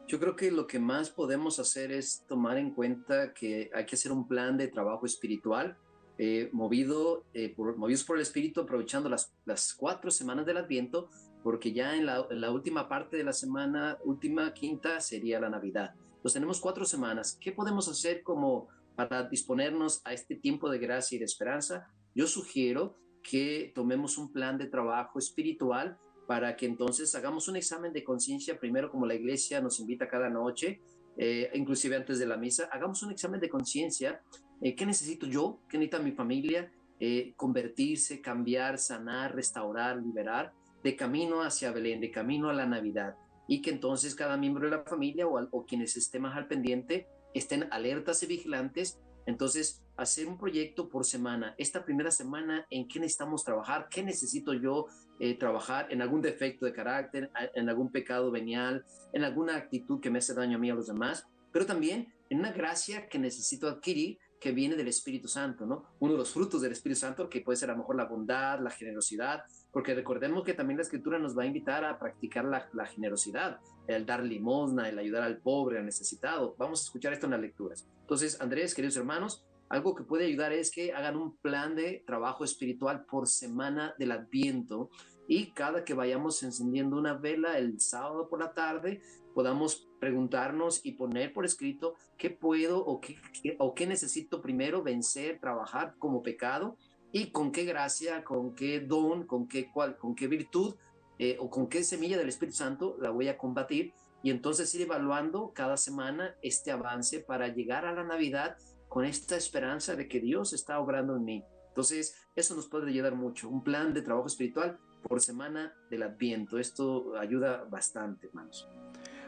[0.08, 3.98] Yo creo que lo que más podemos hacer es tomar en cuenta que hay que
[3.98, 5.78] hacer un plan de trabajo espiritual
[6.18, 11.10] eh, movido, eh, por, movidos por el Espíritu, aprovechando las, las cuatro semanas del Adviento,
[11.44, 15.96] porque ya en la, última parte de la semana, última quinta, sería la Navidad.
[16.08, 17.38] Entonces tenemos cuatro semanas.
[17.42, 21.88] ¿Qué podemos hacer como para disponernos a este tiempo de gracia y de esperanza?
[22.14, 25.98] Yo sugiero que tomemos un plan de trabajo espiritual
[26.28, 30.30] para que entonces hagamos un examen de conciencia, primero como la iglesia nos invita cada
[30.30, 30.80] noche,
[31.18, 34.22] eh, inclusive antes de la misa, hagamos un examen de conciencia
[34.62, 35.60] eh, ¿Qué necesito yo?
[35.68, 36.72] ¿Qué necesita mi familia?
[37.00, 43.16] Eh, convertirse, cambiar, sanar, restaurar, liberar, de camino hacia Belén, de camino a la Navidad.
[43.48, 47.08] Y que entonces cada miembro de la familia o, o quienes estén más al pendiente
[47.34, 49.00] estén alertas y vigilantes.
[49.26, 51.54] Entonces, hacer un proyecto por semana.
[51.58, 53.88] Esta primera semana, ¿en qué necesitamos trabajar?
[53.90, 54.88] ¿Qué necesito yo
[55.20, 55.88] eh, trabajar?
[55.92, 57.32] ¿En algún defecto de carácter?
[57.56, 58.84] ¿En algún pecado venial?
[59.14, 61.28] ¿En alguna actitud que me hace daño a mí a los demás?
[61.52, 65.86] Pero también en una gracia que necesito adquirir que viene del Espíritu Santo, ¿no?
[66.00, 68.60] Uno de los frutos del Espíritu Santo, que puede ser a lo mejor la bondad,
[68.60, 72.86] la generosidad, porque recordemos que también la Escritura nos va a invitar a practicar la,
[72.88, 76.56] generosidad, el dar limosna, el ayudar al pobre, al necesitado.
[76.58, 77.88] Vamos a escuchar esto en las lecturas.
[78.02, 82.44] Entonces, Andrés, queridos hermanos, algo que puede ayudar es que hagan un plan de trabajo
[82.44, 84.90] espiritual por semana del Adviento
[85.30, 89.02] y cada que vayamos encendiendo una vela el sábado por la tarde,
[89.34, 93.16] podamos preguntarnos y poner por escrito qué puedo o qué,
[93.60, 96.76] o qué necesito primero vencer, trabajar como pecado
[97.14, 100.76] y con qué gracia, con qué don, con qué, cual, con qué virtud
[101.18, 103.94] eh, o con qué semilla del Espíritu Santo la voy a combatir.
[104.22, 108.58] Y entonces ir evaluando cada semana este avance para llegar a la Navidad
[108.92, 111.46] con esta esperanza de que Dios está obrando en mí.
[111.70, 113.48] Entonces, eso nos puede ayudar mucho.
[113.48, 114.78] Un plan de trabajo espiritual
[115.08, 116.60] por semana del Adviento.
[116.60, 118.68] Esto ayuda bastante, hermanos.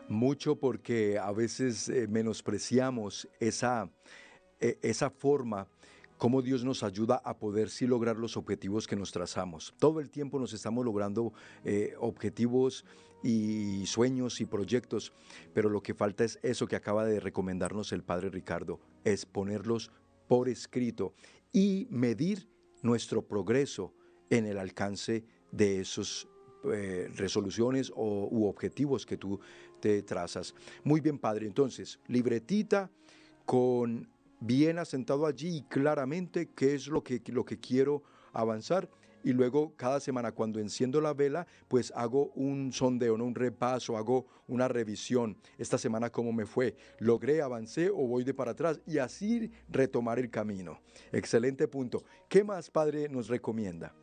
[0.09, 3.89] Mucho porque a veces eh, menospreciamos esa,
[4.59, 5.70] e, esa forma
[6.18, 9.74] cómo Dios nos ayuda a poder sí lograr los objetivos que nos trazamos.
[9.80, 11.32] Todo el tiempo nos estamos logrando
[11.64, 12.84] eh, objetivos
[13.24, 15.14] y sueños y proyectos,
[15.53, 19.91] pero lo que falta es eso que acaba de recomendarnos el Padre Ricardo, es ponerlos
[20.28, 21.14] por escrito
[21.51, 22.49] y medir
[22.82, 23.93] nuestro progreso
[24.30, 26.28] en el alcance de esas
[26.74, 29.39] eh, resoluciones o, u objetivos que tú
[29.80, 30.56] te trazas.
[30.84, 31.45] Muy bien, Padre.
[31.45, 32.89] Entonces, libretita
[33.45, 38.89] con bien asentado allí y claramente qué es lo que, lo que quiero avanzar.
[39.24, 43.26] Y luego cada semana cuando enciendo la vela, pues hago un sondeo, ¿no?
[43.26, 45.38] un repaso, hago una revisión.
[45.57, 50.19] Esta semana cómo me fue, logré, avancé o voy de para atrás y así retomar
[50.19, 50.82] el camino.
[51.11, 52.03] Excelente punto.
[52.28, 53.95] ¿Qué más, padre, nos recomienda?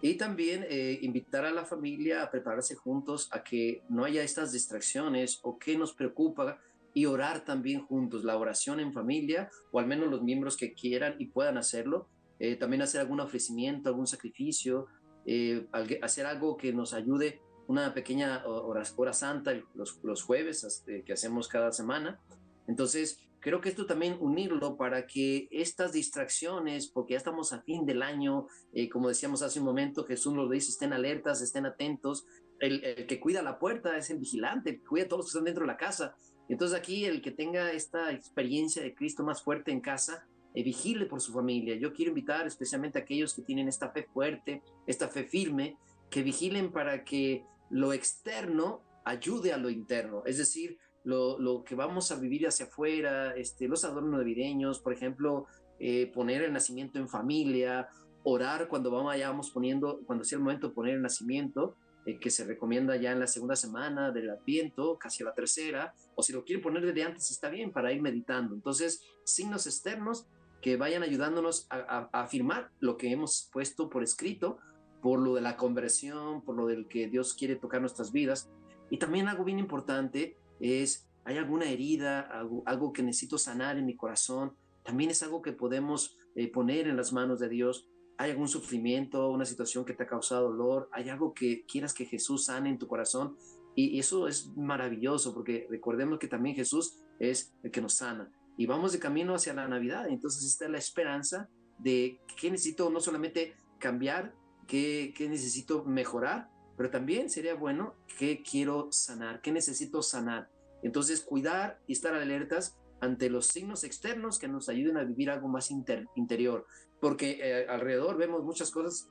[0.00, 4.52] Y también eh, invitar a la familia a prepararse juntos a que no haya estas
[4.52, 6.60] distracciones o que nos preocupa
[6.94, 11.16] y orar también juntos, la oración en familia, o al menos los miembros que quieran
[11.18, 12.08] y puedan hacerlo.
[12.38, 14.86] Eh, también hacer algún ofrecimiento, algún sacrificio,
[15.26, 15.66] eh,
[16.02, 21.70] hacer algo que nos ayude, una pequeña hora, santa los, jueves este, que hacemos cada
[21.72, 22.18] semana.
[22.66, 27.84] Entonces, creo que esto también unirlo para que estas distracciones, porque ya estamos a fin
[27.84, 32.26] del año, eh, como decíamos hace un momento, Jesús lo dice, estén alertas, estén atentos.
[32.60, 35.64] El, que cuida la puerta es el vigilante, cuida a todos los que están dentro
[35.64, 36.16] de la casa.
[36.48, 41.06] Entonces aquí el que tenga esta experiencia de Cristo más fuerte en casa, eh, vigile
[41.06, 41.76] por su familia.
[41.76, 45.76] Yo quiero invitar especialmente a aquellos que tienen esta fe fuerte, esta fe firme,
[46.10, 50.22] que vigilen para que lo externo ayude a lo interno.
[50.24, 54.92] Es decir, lo, lo que vamos a vivir hacia afuera, este, los adornos navideños, por
[54.92, 55.46] ejemplo,
[55.78, 57.88] eh, poner el nacimiento en familia,
[58.24, 62.44] orar cuando vamos poniendo, cuando sea el momento de poner el nacimiento, eh, que se
[62.44, 66.44] recomienda ya en la segunda semana del Adviento, casi a la tercera, o si lo
[66.44, 68.54] quieren poner desde antes está bien para ir meditando.
[68.54, 70.26] Entonces, signos externos
[70.60, 74.58] que vayan ayudándonos a, afirmar lo que hemos puesto por escrito,
[75.02, 78.50] por lo de la conversión, por lo del que Dios quiere tocar nuestras vidas.
[78.90, 82.20] Y también algo bien importante es, hay alguna herida,
[82.66, 86.96] algo, que necesito sanar en mi corazón, también es algo que podemos eh, poner en
[86.96, 87.88] las manos de Dios
[88.18, 92.04] hay algún sufrimiento, una situación que te ha causado dolor, hay algo que quieras que
[92.04, 93.36] Jesús sane en tu corazón.
[93.76, 98.28] Y eso es maravilloso porque recordemos que también Jesús es el que nos sana.
[98.58, 100.08] Y vamos de camino hacia la Navidad.
[100.10, 101.48] Entonces está la esperanza
[101.78, 104.34] de qué necesito no solamente cambiar,
[104.66, 110.50] qué, qué necesito mejorar, pero también sería bueno qué quiero sanar, qué necesito sanar.
[110.82, 115.48] Entonces cuidar y estar alertas ante los signos externos que nos ayuden a vivir algo
[115.48, 116.66] más interior
[117.00, 119.08] porque eh, alrededor vemos muchas cosas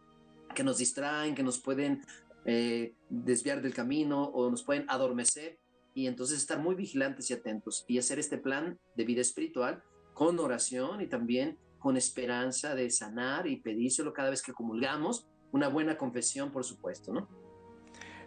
[0.53, 2.01] que nos distraen, que nos pueden
[2.45, 5.59] eh, desviar del camino o nos pueden adormecer
[5.97, 9.81] y entonces estar muy vigilantes y atentos y hacer este plan de vida espiritual
[10.13, 15.69] con oración y también con esperanza de sanar y pedírselo cada vez que comulgamos, una
[15.69, 17.27] buena confesión, por supuesto, ¿no?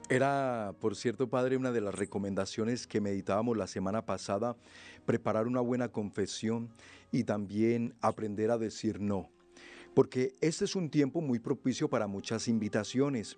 [0.09, 4.57] Era, por cierto, padre, una de las recomendaciones que meditábamos la semana pasada,
[5.07, 6.75] preparar una buena confesión
[7.13, 9.31] y también aprender a decir no
[9.95, 13.37] porque este es un tiempo muy propicio para muchas invitaciones.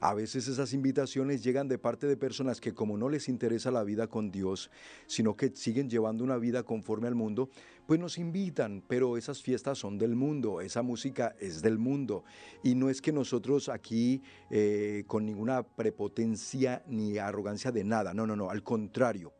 [0.00, 3.84] A veces esas invitaciones llegan de parte de personas que como no les interesa la
[3.84, 4.70] vida con Dios,
[5.06, 7.50] sino que siguen llevando una vida conforme al mundo,
[7.86, 12.24] pues nos invitan, pero esas fiestas son del mundo, esa música es del mundo.
[12.62, 18.26] Y no es que nosotros aquí eh, con ninguna prepotencia ni arrogancia de nada, no,
[18.26, 19.32] no, no, al contrario,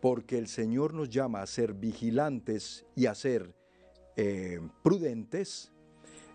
[0.00, 3.54] porque el Señor nos llama a ser vigilantes y a ser
[4.16, 5.72] eh, prudentes,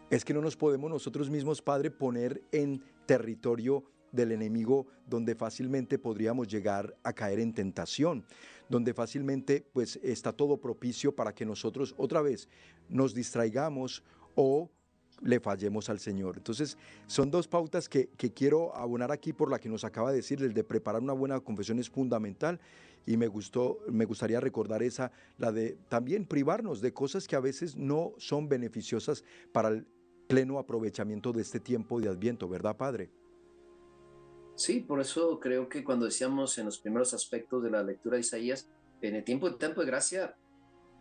[0.10, 5.98] es que no nos podemos nosotros mismos, Padre, poner en territorio del enemigo donde fácilmente
[5.98, 8.26] podríamos llegar a caer en tentación,
[8.70, 12.48] donde fácilmente pues está todo propicio para que nosotros otra vez
[12.90, 14.04] nos distraigamos
[14.36, 14.70] o
[15.22, 16.38] le fallemos al Señor.
[16.38, 16.78] Entonces,
[17.08, 20.54] son dos pautas que, quiero abonar aquí por la que nos acaba de decir, el
[20.54, 22.60] de preparar una buena confesión es fundamental
[23.06, 27.40] y me gustó, me gustaría recordar esa, la de también privarnos de cosas que a
[27.40, 29.88] veces no son beneficiosas para el
[30.28, 33.10] pleno aprovechamiento de este tiempo de Adviento, ¿verdad, Padre?
[34.56, 38.22] Sí, por eso creo que cuando decíamos en los primeros aspectos de la lectura de
[38.22, 38.70] Isaías,
[39.02, 40.36] en el tiempo de tiempo de gracia,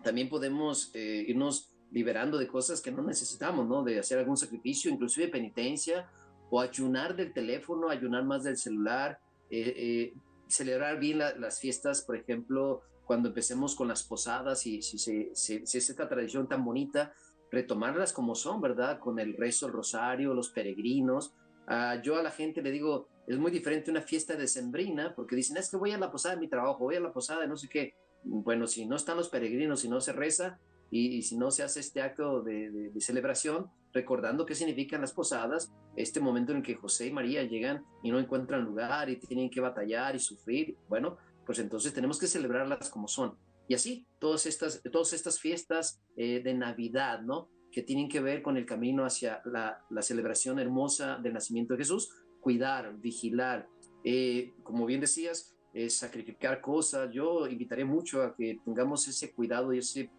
[0.02, 3.82] también podemos eh, irnos liberando de cosas que no necesitamos, ¿no?
[3.82, 6.10] De hacer algún sacrificio, inclusive penitencia,
[6.50, 9.18] o ayunar del teléfono, ayunar más del celular,
[9.50, 10.14] eh, eh,
[10.48, 15.56] celebrar bien las fiestas, por ejemplo, cuando empecemos con las posadas y si, si, si,
[15.56, 17.14] es esta tradición tan bonita,
[17.50, 18.98] retomarlas como son, ¿verdad?
[18.98, 21.34] Con el rezo, el rosario, los peregrinos.
[21.68, 25.36] Uh, yo a la gente le digo, es muy diferente una fiesta de sembrina, porque
[25.36, 27.48] dicen, es que voy a la posada de mi trabajo, voy a la posada de
[27.48, 27.94] no sé qué.
[28.22, 30.58] Bueno, si no están los peregrinos, si no se reza
[30.90, 36.20] y, si no se hace este acto de, celebración, recordando qué significan las posadas, este
[36.20, 40.14] momento en que José y María llegan y no encuentran lugar y tienen que batallar
[40.14, 43.36] y sufrir, bueno, pues entonces tenemos que celebrarlas como son.
[43.68, 47.48] Y así, todas estas, todas estas fiestas eh, de Navidad, ¿no?
[47.70, 52.10] Que tienen que ver con el camino hacia la, celebración hermosa del nacimiento de Jesús,
[52.40, 53.68] cuidar, vigilar,
[54.04, 57.10] eh, como bien decías, eh, sacrificar cosas.
[57.12, 60.10] Yo invitaría mucho a que tengamos ese cuidado y ese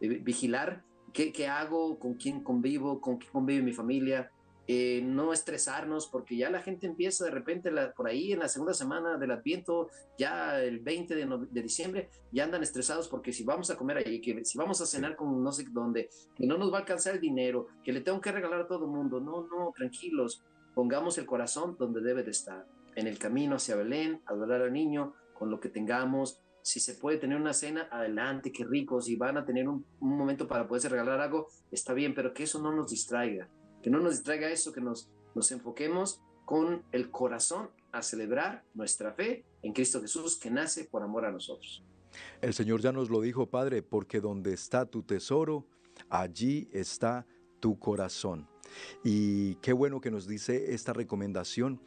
[0.00, 4.30] vigilar qué, qué, hago, con quién convivo, con quién convive mi familia,
[4.68, 8.74] eh, no estresarnos, porque ya la gente empieza de repente por ahí en la segunda
[8.74, 13.76] semana del Adviento, ya el 20 de, diciembre, ya andan estresados porque si vamos a
[13.76, 16.76] comer ahí, que si vamos a cenar con no sé dónde, que no nos va
[16.76, 19.20] a alcanzar el dinero, que le tengo que regalar a todo el mundo.
[19.20, 20.44] No, no, tranquilos,
[20.74, 25.14] pongamos el corazón donde debe de estar, en el camino hacia Belén, adorar al niño,
[25.34, 26.40] con lo que tengamos.
[26.62, 29.00] Si se puede tener una cena, adelante, qué rico.
[29.00, 32.44] Si van a tener un, un momento para poderse regalar algo, está bien, pero que
[32.44, 33.48] eso no nos distraiga
[33.82, 39.12] que no nos distraiga eso, que nos, nos enfoquemos con el corazón a celebrar nuestra
[39.12, 41.84] fe en Cristo Jesús que nace por amor a nosotros.
[42.40, 45.66] El Señor ya nos lo dijo, Padre, porque donde está tu tesoro,
[46.08, 47.26] allí está
[47.60, 48.48] tu corazón.
[49.04, 51.80] Y qué bueno que nos dice esta recomendación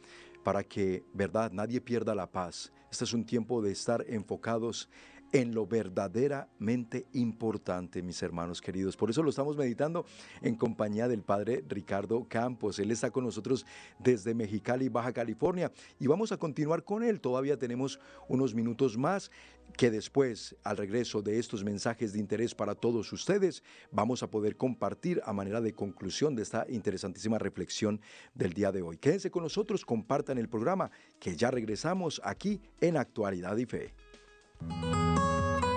[0.44, 2.72] para que, verdad, nadie pierda la paz.
[2.90, 4.88] Este es un tiempo de estar enfocados
[5.32, 8.96] en lo verdaderamente importante, mis hermanos queridos.
[8.96, 10.06] Por eso lo estamos meditando
[10.42, 12.78] en compañía del Padre Ricardo Campos.
[12.78, 13.66] Él está con nosotros
[13.98, 17.20] desde Mexicali, Baja California, y vamos a continuar con él.
[17.20, 19.30] Todavía tenemos unos minutos más
[19.76, 24.56] que después, al regreso de estos mensajes de interés para todos ustedes, vamos a poder
[24.56, 28.00] compartir a manera de conclusión de esta interesantísima reflexión
[28.34, 28.96] del día de hoy.
[28.96, 33.94] Quédense con nosotros, compartan el programa, que ya regresamos aquí en Actualidad y Fe.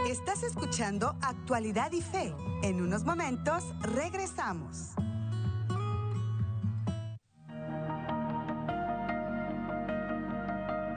[0.10, 2.34] Estás escuchando Actualidad y Fe.
[2.64, 4.96] En unos momentos regresamos.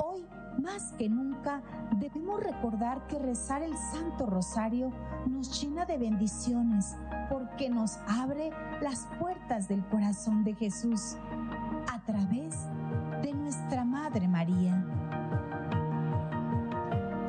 [0.03, 0.25] Hoy,
[0.59, 1.61] más que nunca,
[1.99, 4.91] debemos recordar que rezar el Santo Rosario
[5.27, 6.97] nos llena de bendiciones
[7.29, 8.49] porque nos abre
[8.81, 11.17] las puertas del corazón de Jesús
[11.93, 12.57] a través
[13.21, 14.83] de nuestra Madre María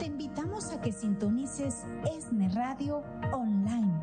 [0.03, 3.01] te invitamos a que sintonices ESNE Radio
[3.31, 4.01] Online,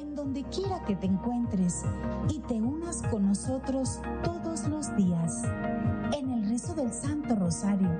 [0.00, 1.82] en donde quiera que te encuentres
[2.30, 5.42] y te unas con nosotros todos los días
[6.16, 7.90] en el rezo del Santo Rosario.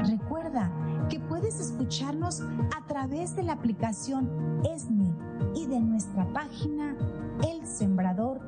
[0.00, 0.70] Recuerda
[1.08, 2.42] que puedes escucharnos
[2.76, 4.28] a través de la aplicación
[4.62, 5.14] ESNE
[5.54, 6.94] y de nuestra página
[7.42, 8.40] elsembrador.org.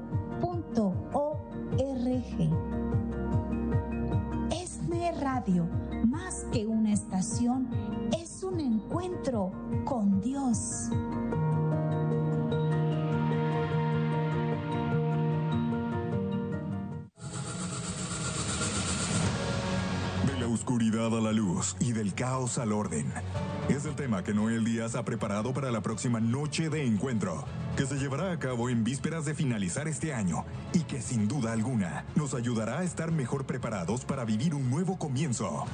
[4.51, 5.67] ESNE Radio
[6.05, 7.69] más que una estación,
[8.93, 9.51] encuentro
[9.87, 10.91] con Dios.
[20.27, 23.11] De la oscuridad a la luz y del caos al orden.
[23.71, 27.47] Es el tema que Noel Díaz ha preparado para la próxima noche de encuentro,
[27.79, 31.53] que se llevará a cabo en vísperas de finalizar este año y que sin duda
[31.53, 35.65] alguna nos ayudará a estar mejor preparados para vivir un nuevo comienzo.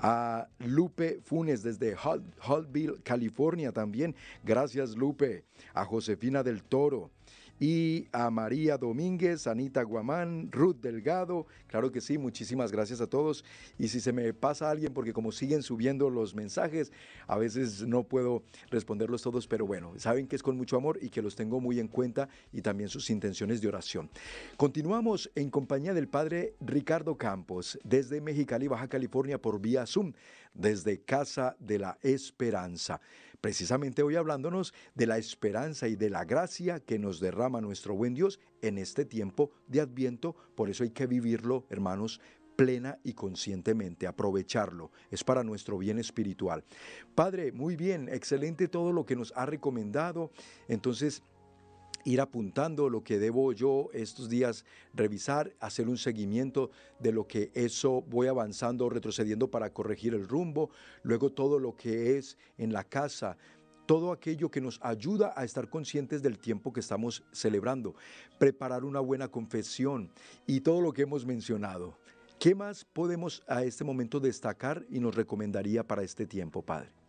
[0.00, 4.16] a Lupe Funes desde Holtville, California también.
[4.42, 5.44] Gracias, Lupe.
[5.72, 7.12] A Josefina del Toro
[7.60, 11.46] y a María Domínguez, Anita Guamán, Ruth Delgado.
[11.66, 13.44] Claro que sí, muchísimas gracias a todos.
[13.78, 16.90] Y si se me pasa alguien, porque como siguen subiendo los mensajes,
[17.26, 21.10] a veces no puedo responderlos todos, pero bueno, saben que es con mucho amor y
[21.10, 24.08] que los tengo muy en cuenta y también sus intenciones de oración.
[24.56, 30.14] Continuamos en compañía del padre Ricardo Campos, desde Mexicali, Baja California, por vía Zoom,
[30.54, 33.00] desde Casa de la Esperanza
[33.40, 38.14] precisamente hoy hablándonos de la esperanza y de la gracia que nos derrama nuestro buen
[38.14, 40.36] Dios en este tiempo de adviento.
[40.54, 42.20] Por eso hay que vivirlo, hermanos,
[42.56, 44.90] plena y conscientemente, aprovecharlo.
[45.10, 46.62] Es para nuestro bien espiritual.
[47.14, 50.30] Padre, muy bien, excelente todo lo que nos ha recomendado.
[50.68, 51.22] Entonces,
[52.04, 57.50] ir apuntando lo que debo yo estos días revisar, hacer un seguimiento de lo que
[57.54, 60.70] eso voy avanzando o retrocediendo para corregir el rumbo,
[61.02, 63.36] luego todo lo que es en la casa,
[63.86, 67.94] todo aquello que nos ayuda a estar conscientes del tiempo que estamos celebrando,
[68.38, 70.12] preparar una buena confesión
[70.46, 71.98] y todo lo que hemos mencionado.
[72.38, 76.99] ¿Qué más podemos a este momento destacar y nos recomendaría para este tiempo, Padre?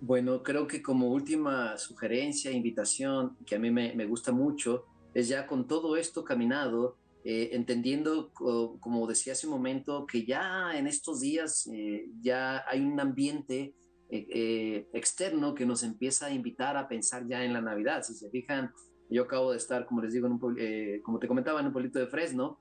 [0.00, 4.84] Bueno, creo que como última sugerencia, invitación, que a mí me, gusta mucho,
[5.14, 10.76] es ya con todo esto caminado, eh, entendiendo, como decía hace un momento, que ya
[10.76, 13.74] en estos días eh, ya hay un ambiente
[14.10, 18.02] eh, externo que nos empieza a invitar a pensar ya en la Navidad.
[18.02, 18.72] Si se fijan,
[19.08, 20.28] yo acabo de estar, como les digo,
[21.02, 22.58] como te comentaba, en un pueblito de Fresno,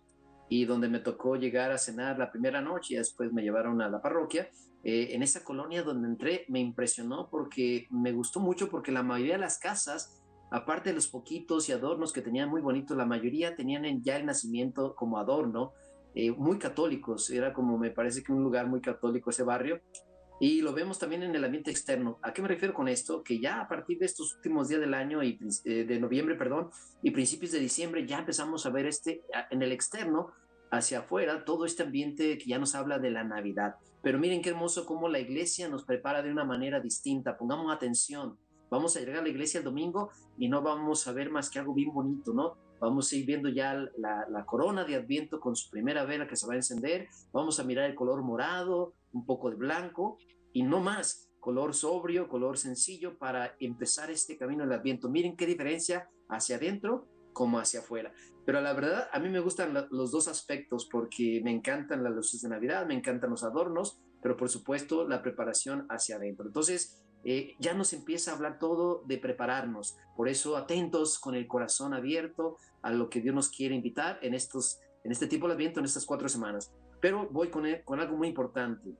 [0.49, 3.89] y donde me tocó llegar a cenar la primera noche y después me llevaron a
[3.89, 4.49] la parroquia
[4.83, 9.35] eh, en esa colonia donde entré me impresionó porque me gustó mucho porque la mayoría
[9.35, 10.21] de las casas,
[10.51, 14.25] aparte de los poquitos y adornos que tenían muy bonitos, la mayoría tenían ya el
[14.25, 15.71] nacimiento como adorno,
[16.15, 19.81] eh, muy católicos, era como me parece que un lugar muy católico ese barrio.
[20.39, 22.19] Y lo vemos también en el ambiente externo.
[22.21, 23.23] ¿A qué me refiero con esto?
[23.23, 26.69] Que ya a partir de estos últimos días del año y eh, de noviembre, perdón,
[27.01, 30.31] y principios de diciembre ya empezamos a ver este en el externo
[30.71, 33.75] hacia afuera todo este ambiente que ya nos habla de la Navidad.
[34.03, 37.37] Pero miren qué hermoso cómo la iglesia nos prepara de una manera distinta.
[37.37, 38.37] Pongamos atención.
[38.69, 41.59] Vamos a llegar a la iglesia el domingo y no vamos a ver más que
[41.59, 42.57] algo bien bonito, ¿no?
[42.81, 46.45] Vamos a ir viendo ya la, corona de Adviento con su primera vela que se
[46.45, 47.07] va a encender.
[47.31, 50.17] Vamos a mirar el color morado, un poco de blanco
[50.51, 51.29] y no más.
[51.39, 55.09] Color sobrio, color sencillo para empezar este camino del Adviento.
[55.09, 58.13] Miren qué diferencia hacia adentro como hacia afuera.
[58.45, 62.41] Pero la verdad, a mí me gustan los dos aspectos porque me encantan las luces
[62.41, 66.45] de Navidad, me encantan los adornos, pero por supuesto la preparación hacia adentro.
[66.45, 69.97] Entonces, eh, ya nos empieza a hablar todo de prepararnos.
[70.15, 74.33] Por eso, atentos con el corazón abierto a lo que Dios nos quiere invitar en,
[74.33, 76.73] estos, en este tipo de evento, en estas cuatro semanas.
[76.99, 78.95] Pero voy con, con algo muy importante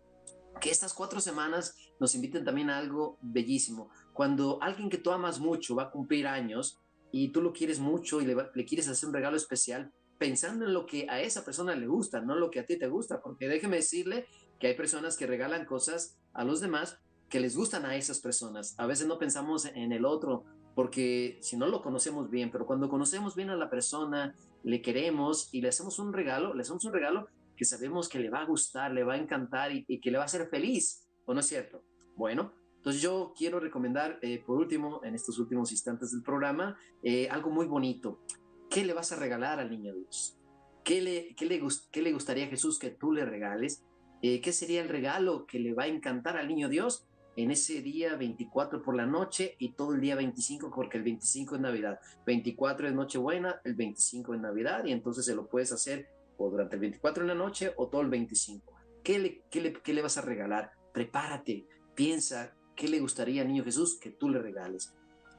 [0.60, 3.90] que estas cuatro semanas nos inviten también a algo bellísimo.
[4.14, 6.80] Cuando alguien que tú amas mucho va a cumplir años,
[7.14, 8.36] y tú lo quieres mucho y le,
[8.66, 12.34] quieres hacer un regalo especial, pensando en lo que a esa persona le gusta, no
[12.34, 14.26] lo que a ti te gusta, porque déjeme decirle
[14.60, 16.98] que hay personas que regalan cosas a los demás
[17.30, 18.74] que les gustan a esas personas.
[18.80, 20.44] A veces no pensamos en el otro,
[20.74, 25.54] porque si no lo conocemos bien, pero cuando conocemos bien a la persona, le queremos
[25.54, 28.46] y le hacemos un regalo, le hacemos un regalo que sabemos que le va a
[28.46, 31.42] gustar, le va a encantar y, y que le va a hacer feliz, ¿o no
[31.42, 31.84] es cierto?
[32.16, 32.54] Bueno,
[32.84, 37.50] entonces yo quiero recomendar, eh, por último, en estos últimos instantes del programa, eh, algo
[37.50, 38.20] muy bonito.
[38.70, 40.38] ¿Qué le vas a regalar al niño Dios?
[40.84, 41.62] ¿Qué le, qué le,
[41.94, 43.86] qué le gustaría a Jesús que tú le regales?
[44.22, 47.08] Eh, ¿Qué sería el regalo que le va a encantar al niño Dios
[47.38, 51.56] en ese día 24 por la noche y todo el día 25, porque el 25
[51.56, 52.02] es Navidad.
[52.26, 56.76] 24 es Nochebuena, el 25 es Navidad, y entonces se lo puedes hacer o durante
[56.76, 58.74] el 24 en la noche o todo el 25.
[59.02, 60.74] ¿Qué le, qué le, qué le vas a regalar?
[60.94, 61.66] Prepárate,
[61.96, 64.94] piensa ¿Qué le gustaría niño Jesús que tú le regales?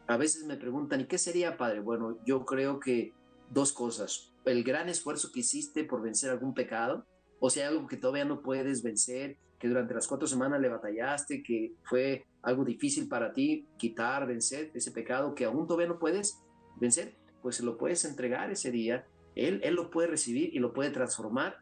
[0.07, 1.81] A veces me preguntan, ¿y qué sería, Padre?
[1.81, 3.13] Bueno, yo creo que
[3.51, 4.33] dos cosas.
[4.45, 7.07] El gran esfuerzo que hiciste por vencer algún pecado,
[7.41, 11.43] o sea, algo que todavía no puedes vencer, que durante las cuatro semanas le batallaste,
[11.43, 16.39] que fue algo difícil para ti quitar, vencer ese pecado que aún todavía no puedes
[16.77, 19.07] vencer, pues lo puedes entregar ese día.
[19.35, 21.59] Él, él lo puede recibir y lo puede transformar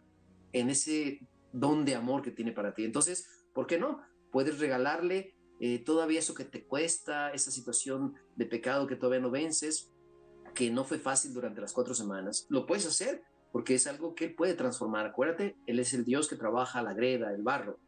[0.53, 1.21] en ese
[1.53, 2.85] don de amor que tiene para ti.
[2.85, 4.01] Entonces, ¿por qué no?
[4.31, 9.31] Puedes regalarle eh, todavía eso que te cuesta, esa situación de pecado que todavía no
[9.31, 9.91] vences,
[10.55, 13.23] que no fue fácil durante las cuatro semanas, lo puedes hacer
[13.53, 15.07] porque es algo que Él puede transformar.
[15.07, 17.79] Acuérdate, Él es el Dios que trabaja la greda, el barro.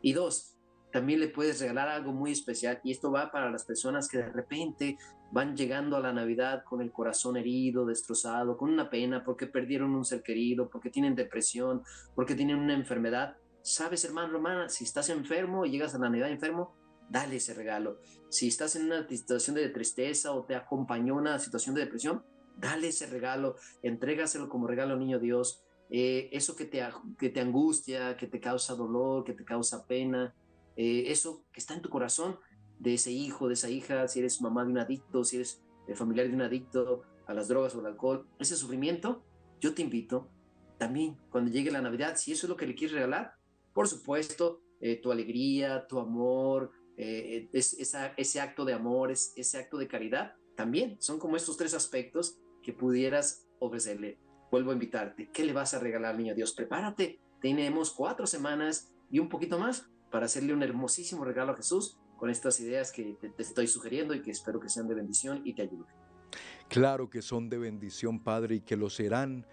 [0.00, 0.56] Y dos,
[0.92, 4.30] también le puedes regalar algo muy especial y esto va para las personas que de
[4.30, 4.98] repente
[5.32, 9.94] van llegando a la Navidad con el corazón herido, destrozado, con una pena porque perdieron
[9.94, 11.82] un ser querido, porque tienen depresión,
[12.14, 13.36] porque tienen una enfermedad.
[13.62, 16.74] Sabes, hermano, hermana, si estás enfermo y llegas a la Navidad enfermo,
[17.12, 18.00] dale ese regalo.
[18.30, 22.24] Si estás en una situación de tristeza o te acompañó una situación de depresión,
[22.56, 25.62] dale ese regalo, entrégaselo como regalo niño Dios.
[25.90, 26.82] Eh, eso que te,
[27.18, 30.34] que te angustia, que te causa dolor, que te causa pena,
[30.76, 32.38] eh, eso que está en tu corazón
[32.78, 35.62] de ese hijo, de esa hija, si eres mamá de un adicto, si eres
[35.94, 39.22] familiar de un adicto a las drogas o al alcohol, ese sufrimiento,
[39.60, 40.28] yo te invito
[40.78, 43.34] también cuando llegue la Navidad, si eso es lo que le quieres regalar,
[43.74, 49.88] por supuesto, eh, tu alegría, tu amor, eh, ese acto de amor, ese acto de
[49.88, 54.18] caridad, también son como estos tres aspectos que pudieras ofrecerle.
[54.50, 56.52] Vuelvo a invitarte, ¿qué le vas a regalar, niño Dios?
[56.52, 61.98] Prepárate, tenemos cuatro semanas y un poquito más para hacerle un hermosísimo regalo a Jesús
[62.16, 65.54] con estas ideas que te, estoy sugiriendo y que espero que sean de bendición y
[65.54, 65.88] te ayuden.
[66.68, 69.44] Claro que son de bendición, Padre, y que lo serán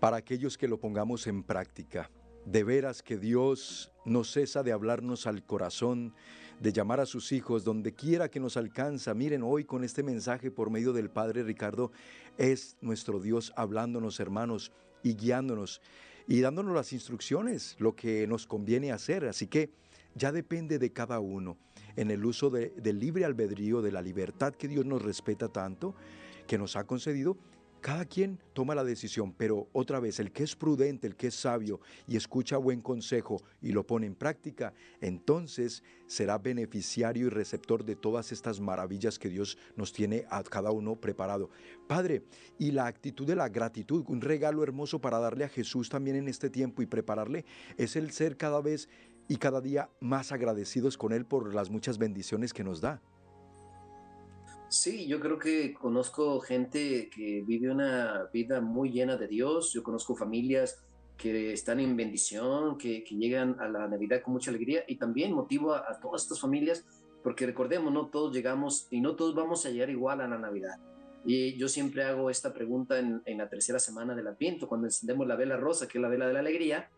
[0.00, 2.10] para aquellos que lo pongamos en práctica.
[2.44, 6.14] De veras que Dios no cesa de hablarnos al corazón,
[6.60, 9.14] de llamar a sus hijos donde quiera que nos alcanza.
[9.14, 11.92] Miren, hoy con este mensaje por medio del Padre Ricardo
[12.38, 15.80] es nuestro Dios hablándonos, hermanos, y guiándonos
[16.26, 19.26] y dándonos las instrucciones, lo que nos conviene hacer.
[19.26, 19.70] Así que
[20.14, 21.56] ya depende de cada uno
[21.94, 25.94] en el uso del libre albedrío, de la libertad que Dios nos respeta tanto,
[26.46, 27.36] que nos ha concedido,
[27.86, 31.36] cada quien toma la decisión, pero otra vez, el que es prudente, el que es
[31.36, 31.78] sabio
[32.08, 37.94] y escucha buen consejo y lo pone en práctica, entonces será beneficiario y receptor de
[37.94, 41.48] todas estas maravillas que Dios nos tiene a cada uno preparado.
[41.86, 42.24] Padre,
[42.58, 46.26] y la actitud de la gratitud, un regalo hermoso para darle a Jesús también en
[46.26, 47.44] este tiempo y prepararle,
[47.76, 48.88] es el ser cada vez
[49.28, 53.00] y cada día más agradecidos con Él por las muchas bendiciones que nos da.
[54.68, 59.84] Sí, yo creo que conozco gente que vive una vida muy llena de Dios, yo
[59.84, 60.82] conozco familias
[61.16, 65.72] que están en bendición, que, llegan a la Navidad con mucha alegría y también motivo
[65.72, 66.84] a, todas estas familias,
[67.22, 70.78] porque recordemos, no todos llegamos y no todos vamos a llegar igual a la Navidad.
[71.24, 75.28] Y yo siempre hago esta pregunta en, en la tercera semana del Adviento, cuando encendemos
[75.28, 76.90] la vela rosa, que es la vela de la alegría,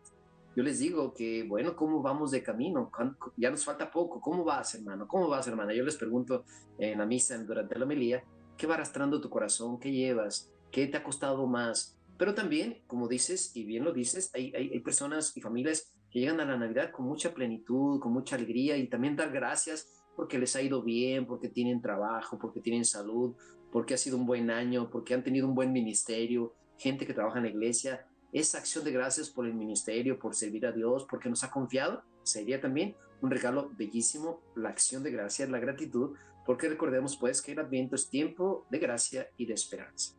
[0.59, 2.91] yo les digo que, bueno, ¿cómo vamos de camino?
[3.37, 4.19] Ya nos falta poco.
[4.19, 5.07] ¿Cómo vas, hermano?
[5.07, 5.73] ¿Cómo vas, hermana?
[5.73, 6.43] Yo les pregunto
[6.77, 8.25] en la misa durante la homilía,
[8.57, 9.79] ¿qué va arrastrando tu corazón?
[9.79, 10.51] ¿Qué llevas?
[10.69, 11.97] ¿Qué te ha costado más?
[12.17, 16.45] Pero también, como dices, y bien lo dices, hay, personas y familias que llegan a
[16.45, 20.61] la Navidad con mucha plenitud, con mucha alegría y también dar gracias porque les ha
[20.61, 23.33] ido bien, porque tienen trabajo, porque tienen salud,
[23.71, 27.37] porque ha sido un buen año, porque han tenido un buen ministerio, gente que trabaja
[27.37, 31.29] en la iglesia esa acción de gracias por el ministerio, por servir a Dios, porque
[31.29, 36.15] nos ha confiado, sería también un regalo bellísimo, la acción de gracias, la gratitud,
[36.45, 40.15] porque recordemos pues que el adviento es tiempo de gracia y de esperanza.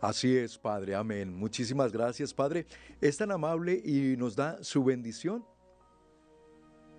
[0.00, 1.32] Así es, Padre, amén.
[1.34, 2.66] Muchísimas gracias, Padre.
[3.00, 5.44] Es tan amable y nos da su bendición.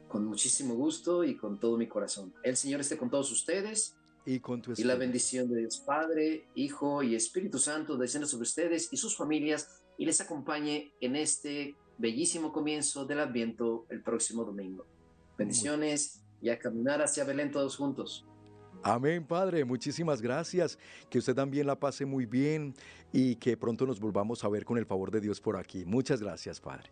[0.07, 2.33] Con muchísimo gusto y con todo mi corazón.
[2.43, 3.95] El Señor esté con todos ustedes.
[4.25, 8.43] Y con tu Y la bendición de Dios Padre, Hijo y Espíritu Santo descienda sobre
[8.43, 14.43] ustedes y sus familias y les acompañe en este bellísimo comienzo del Adviento el próximo
[14.43, 14.85] domingo.
[15.37, 18.25] Bendiciones y a caminar hacia Belén todos juntos.
[18.83, 19.63] Amén, Padre.
[19.63, 20.77] Muchísimas gracias.
[21.09, 22.75] Que usted también la pase muy bien
[23.13, 25.85] y que pronto nos volvamos a ver con el favor de Dios por aquí.
[25.85, 26.91] Muchas gracias, Padre.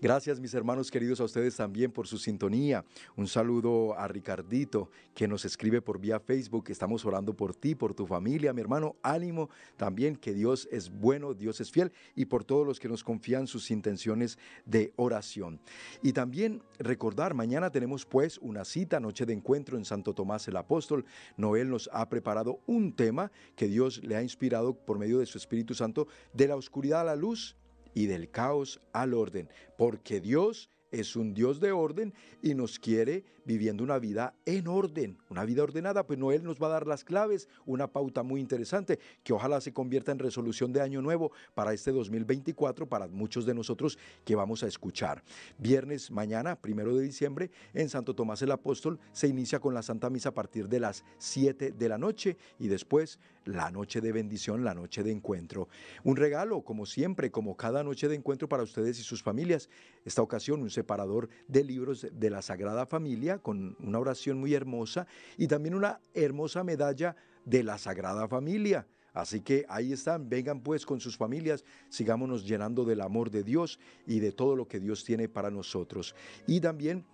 [0.00, 2.84] Gracias mis hermanos queridos a ustedes también por su sintonía.
[3.16, 6.66] Un saludo a Ricardito que nos escribe por vía Facebook.
[6.68, 8.96] Estamos orando por ti, por tu familia, mi hermano.
[9.02, 13.02] Ánimo también que Dios es bueno, Dios es fiel y por todos los que nos
[13.02, 15.60] confían sus intenciones de oración.
[16.02, 20.56] Y también recordar, mañana tenemos pues una cita, noche de encuentro en Santo Tomás el
[20.56, 21.04] Apóstol.
[21.36, 25.38] Noel nos ha preparado un tema que Dios le ha inspirado por medio de su
[25.38, 27.56] Espíritu Santo de la oscuridad a la luz
[27.94, 33.24] y del caos al orden, porque Dios es un Dios de orden y nos quiere
[33.44, 36.86] viviendo una vida en orden, una vida ordenada, pues no Él nos va a dar
[36.86, 41.32] las claves, una pauta muy interesante que ojalá se convierta en resolución de año nuevo
[41.54, 45.22] para este 2024, para muchos de nosotros que vamos a escuchar.
[45.56, 50.10] Viernes mañana, primero de diciembre, en Santo Tomás el Apóstol se inicia con la Santa
[50.10, 53.18] Misa a partir de las 7 de la noche y después
[53.48, 55.68] la noche de bendición, la noche de encuentro.
[56.04, 59.70] Un regalo, como siempre, como cada noche de encuentro para ustedes y sus familias.
[60.04, 65.08] Esta ocasión, un separador de libros de la Sagrada Familia con una oración muy hermosa
[65.36, 68.86] y también una hermosa medalla de la Sagrada Familia.
[69.12, 73.80] Así que ahí están, vengan pues con sus familias, sigámonos llenando del amor de Dios
[74.06, 76.14] y de todo lo que Dios tiene para nosotros.
[76.46, 77.04] Y también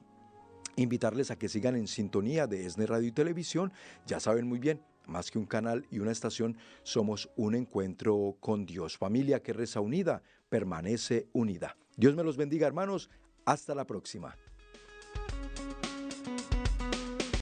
[0.77, 3.73] invitarles a que sigan en sintonía de ESNE Radio y Televisión.
[4.07, 8.67] Ya saben muy bien, más que un canal y una estación, somos un encuentro con
[8.67, 8.99] Dios.
[8.99, 11.79] Familia que reza unida, permanece unida.
[11.97, 13.09] Dios me los bendiga, hermanos.
[13.45, 14.37] Hasta la próxima.